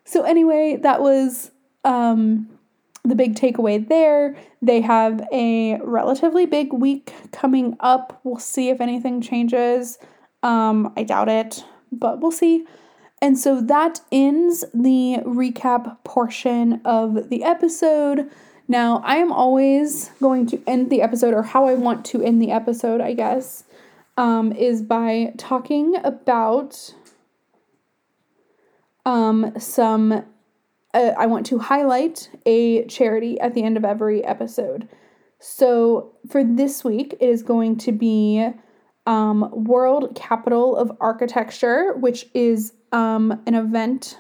so 0.06 0.24
anyway, 0.24 0.78
that 0.82 1.02
was 1.02 1.52
um, 1.84 2.48
the 3.04 3.16
big 3.16 3.36
takeaway 3.36 3.88
there. 3.88 4.36
They 4.62 4.82
have 4.82 5.28
a 5.32 5.78
relatively 5.82 6.46
big 6.46 6.74
week 6.74 7.14
coming 7.32 7.76
up. 7.80 8.20
We'll 8.24 8.40
see 8.40 8.70
if 8.70 8.80
anything 8.82 9.22
changes. 9.22 9.98
Um, 10.44 10.94
I 10.96 11.04
doubt 11.04 11.30
it, 11.30 11.66
but 11.92 12.20
we'll 12.20 12.32
see. 12.32 12.66
And 13.22 13.40
so 13.40 13.62
that 13.62 14.02
ends 14.12 14.66
the 14.74 15.20
recap 15.26 15.98
portion 16.04 16.82
of 16.86 17.30
the 17.30 17.44
episode. 17.44 18.30
Now, 18.68 19.02
I 19.06 19.18
am 19.18 19.32
always 19.32 20.10
going 20.22 20.46
to 20.48 20.62
end 20.68 20.90
the 20.90 21.02
episode, 21.02 21.34
or 21.34 21.44
how 21.44 21.66
I 21.68 21.76
want 21.76 22.06
to 22.06 22.22
end 22.22 22.42
the 22.42 22.52
episode, 22.52 23.02
I 23.02 23.14
guess, 23.14 23.64
um, 24.18 24.52
is 24.52 24.82
by 24.82 25.34
talking 25.38 25.96
about 26.04 26.94
um, 29.06 29.54
some. 29.60 30.24
Uh, 30.94 31.12
I 31.18 31.26
want 31.26 31.46
to 31.48 31.60
highlight 31.60 32.30
a 32.46 32.86
charity 32.86 33.40
at 33.40 33.54
the 33.54 33.64
end 33.64 33.76
of 33.78 33.84
every 33.84 34.24
episode. 34.24 34.88
So 35.40 36.14
for 36.30 36.44
this 36.44 36.84
week, 36.84 37.16
it 37.20 37.30
is 37.30 37.44
going 37.44 37.78
to 37.80 37.92
be 37.92 38.50
um, 39.06 39.50
World 39.52 40.16
Capital 40.16 40.76
of 40.76 40.92
Architecture, 41.00 41.94
which 41.98 42.28
is 42.34 42.74
um, 42.92 43.44
an 43.46 43.56
event 43.56 44.18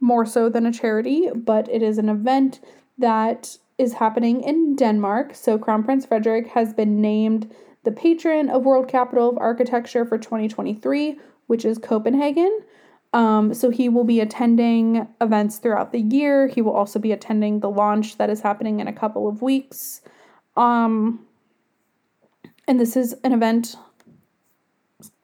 more 0.00 0.24
so 0.24 0.48
than 0.48 0.66
a 0.66 0.72
charity, 0.72 1.28
but 1.34 1.68
it 1.68 1.82
is 1.82 1.98
an 1.98 2.08
event 2.08 2.60
that 2.98 3.56
is 3.78 3.94
happening 3.94 4.42
in 4.42 4.76
Denmark. 4.76 5.34
So 5.34 5.58
Crown 5.58 5.82
Prince 5.82 6.06
Frederik 6.06 6.48
has 6.48 6.72
been 6.72 7.00
named 7.00 7.50
the 7.84 7.92
patron 7.92 8.50
of 8.50 8.64
World 8.64 8.88
Capital 8.88 9.30
of 9.30 9.38
Architecture 9.38 10.04
for 10.04 10.18
2023, 10.18 11.18
which 11.46 11.64
is 11.64 11.78
Copenhagen. 11.78 12.60
Um, 13.12 13.54
so 13.54 13.70
he 13.70 13.88
will 13.88 14.04
be 14.04 14.20
attending 14.20 15.08
events 15.20 15.58
throughout 15.58 15.92
the 15.92 16.00
year. 16.00 16.46
He 16.46 16.62
will 16.62 16.72
also 16.72 16.98
be 16.98 17.12
attending 17.12 17.60
the 17.60 17.70
launch 17.70 18.18
that 18.18 18.30
is 18.30 18.40
happening 18.40 18.78
in 18.78 18.86
a 18.86 18.92
couple 18.92 19.28
of 19.28 19.42
weeks. 19.42 20.00
Um, 20.56 21.26
and 22.68 22.78
this 22.78 22.96
is 22.96 23.14
an 23.24 23.32
event 23.32 23.74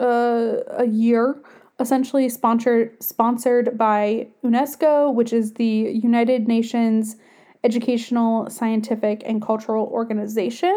uh, 0.00 0.56
a 0.70 0.86
year, 0.86 1.40
essentially 1.78 2.28
sponsored 2.28 3.00
sponsored 3.02 3.78
by 3.78 4.26
UNESCO, 4.42 5.14
which 5.14 5.32
is 5.32 5.54
the 5.54 5.64
United 6.02 6.48
Nations 6.48 7.16
Educational, 7.62 8.48
Scientific, 8.50 9.22
and 9.26 9.42
Cultural 9.42 9.86
Organization, 9.86 10.76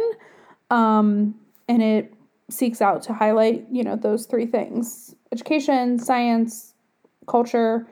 um, 0.69 1.35
and 1.67 1.81
it 1.81 2.13
seeks 2.49 2.81
out 2.81 3.01
to 3.03 3.13
highlight 3.13 3.65
you 3.71 3.83
know 3.83 3.95
those 3.95 4.25
three 4.25 4.45
things: 4.45 5.15
education, 5.31 5.97
science, 5.97 6.68
culture. 7.29 7.87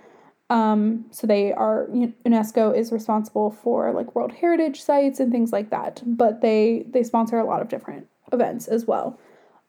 Um, 0.49 1.05
so 1.11 1.27
they 1.27 1.51
are 1.53 1.87
UNESCO 2.25 2.75
is 2.75 2.91
responsible 2.91 3.51
for 3.51 3.91
like 3.91 4.15
World 4.15 4.31
Heritage 4.31 4.81
sites 4.81 5.19
and 5.19 5.31
things 5.31 5.51
like 5.51 5.69
that, 5.69 6.01
but 6.05 6.41
they 6.41 6.85
they 6.89 7.03
sponsor 7.03 7.37
a 7.37 7.45
lot 7.45 7.61
of 7.61 7.69
different 7.69 8.07
events 8.31 8.67
as 8.67 8.85
well. 8.85 9.19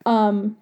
Um, 0.07 0.57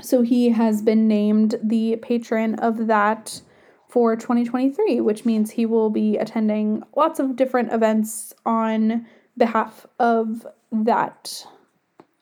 so 0.00 0.22
he 0.22 0.50
has 0.50 0.82
been 0.82 1.06
named 1.06 1.56
the 1.62 1.96
patron 1.96 2.54
of 2.56 2.86
that 2.86 3.40
for 3.88 4.16
2023, 4.16 5.00
which 5.00 5.24
means 5.24 5.50
he 5.50 5.66
will 5.66 5.90
be 5.90 6.16
attending 6.16 6.82
lots 6.96 7.18
of 7.18 7.36
different 7.36 7.72
events 7.72 8.32
on 8.46 9.06
behalf 9.36 9.86
of 9.98 10.46
that 10.70 11.44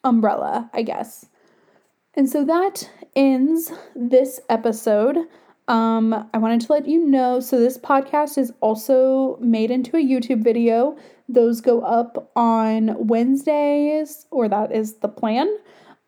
umbrella, 0.05 0.71
I 0.73 0.83
guess. 0.83 1.27
And 2.15 2.29
so 2.29 2.45
that 2.45 2.91
ends 3.15 3.71
this 3.95 4.41
episode. 4.49 5.19
Um, 5.68 6.28
I 6.33 6.38
wanted 6.38 6.62
to 6.62 6.72
let 6.72 6.88
you 6.88 7.07
know 7.07 7.40
so, 7.40 7.59
this 7.61 7.76
podcast 7.76 8.38
is 8.38 8.52
also 8.61 9.37
made 9.40 9.70
into 9.70 9.96
a 9.96 10.00
YouTube 10.00 10.42
video. 10.42 10.96
Those 11.28 11.61
go 11.61 11.83
up 11.83 12.31
on 12.35 13.07
Wednesdays, 13.07 14.26
or 14.31 14.48
that 14.48 14.72
is 14.72 14.94
the 14.94 15.09
plan. 15.09 15.54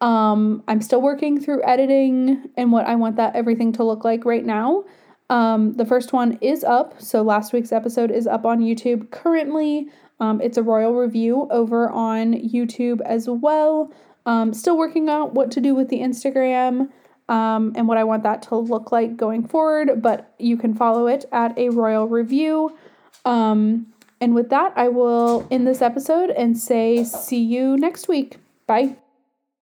Um, 0.00 0.62
I'm 0.66 0.80
still 0.80 1.02
working 1.02 1.38
through 1.38 1.62
editing 1.62 2.48
and 2.56 2.72
what 2.72 2.86
I 2.86 2.94
want 2.94 3.16
that 3.16 3.36
everything 3.36 3.70
to 3.72 3.84
look 3.84 4.02
like 4.02 4.24
right 4.24 4.44
now. 4.44 4.84
Um, 5.28 5.74
the 5.74 5.84
first 5.84 6.14
one 6.14 6.38
is 6.40 6.64
up, 6.64 7.00
so 7.00 7.20
last 7.20 7.52
week's 7.52 7.70
episode 7.70 8.10
is 8.10 8.26
up 8.26 8.46
on 8.46 8.60
YouTube 8.60 9.10
currently. 9.10 9.88
Um, 10.20 10.40
it's 10.40 10.56
a 10.56 10.62
royal 10.62 10.94
review 10.94 11.46
over 11.50 11.90
on 11.90 12.32
YouTube 12.32 13.00
as 13.02 13.28
well. 13.28 13.92
Um, 14.24 14.54
still 14.54 14.76
working 14.76 15.10
out 15.10 15.34
what 15.34 15.50
to 15.52 15.60
do 15.60 15.74
with 15.74 15.88
the 15.88 16.00
Instagram 16.00 16.88
um, 17.30 17.72
and 17.76 17.86
what 17.86 17.96
I 17.96 18.04
want 18.04 18.24
that 18.24 18.42
to 18.42 18.56
look 18.56 18.90
like 18.90 19.16
going 19.16 19.46
forward, 19.46 20.02
but 20.02 20.34
you 20.38 20.56
can 20.56 20.74
follow 20.74 21.06
it 21.06 21.24
at 21.30 21.56
a 21.56 21.68
royal 21.70 22.08
review. 22.08 22.76
Um, 23.24 23.86
and 24.20 24.34
with 24.34 24.50
that, 24.50 24.72
I 24.76 24.88
will 24.88 25.46
end 25.50 25.66
this 25.66 25.80
episode 25.80 26.30
and 26.30 26.58
say 26.58 27.04
see 27.04 27.40
you 27.40 27.76
next 27.76 28.08
week. 28.08 28.36
Bye. 28.66 28.96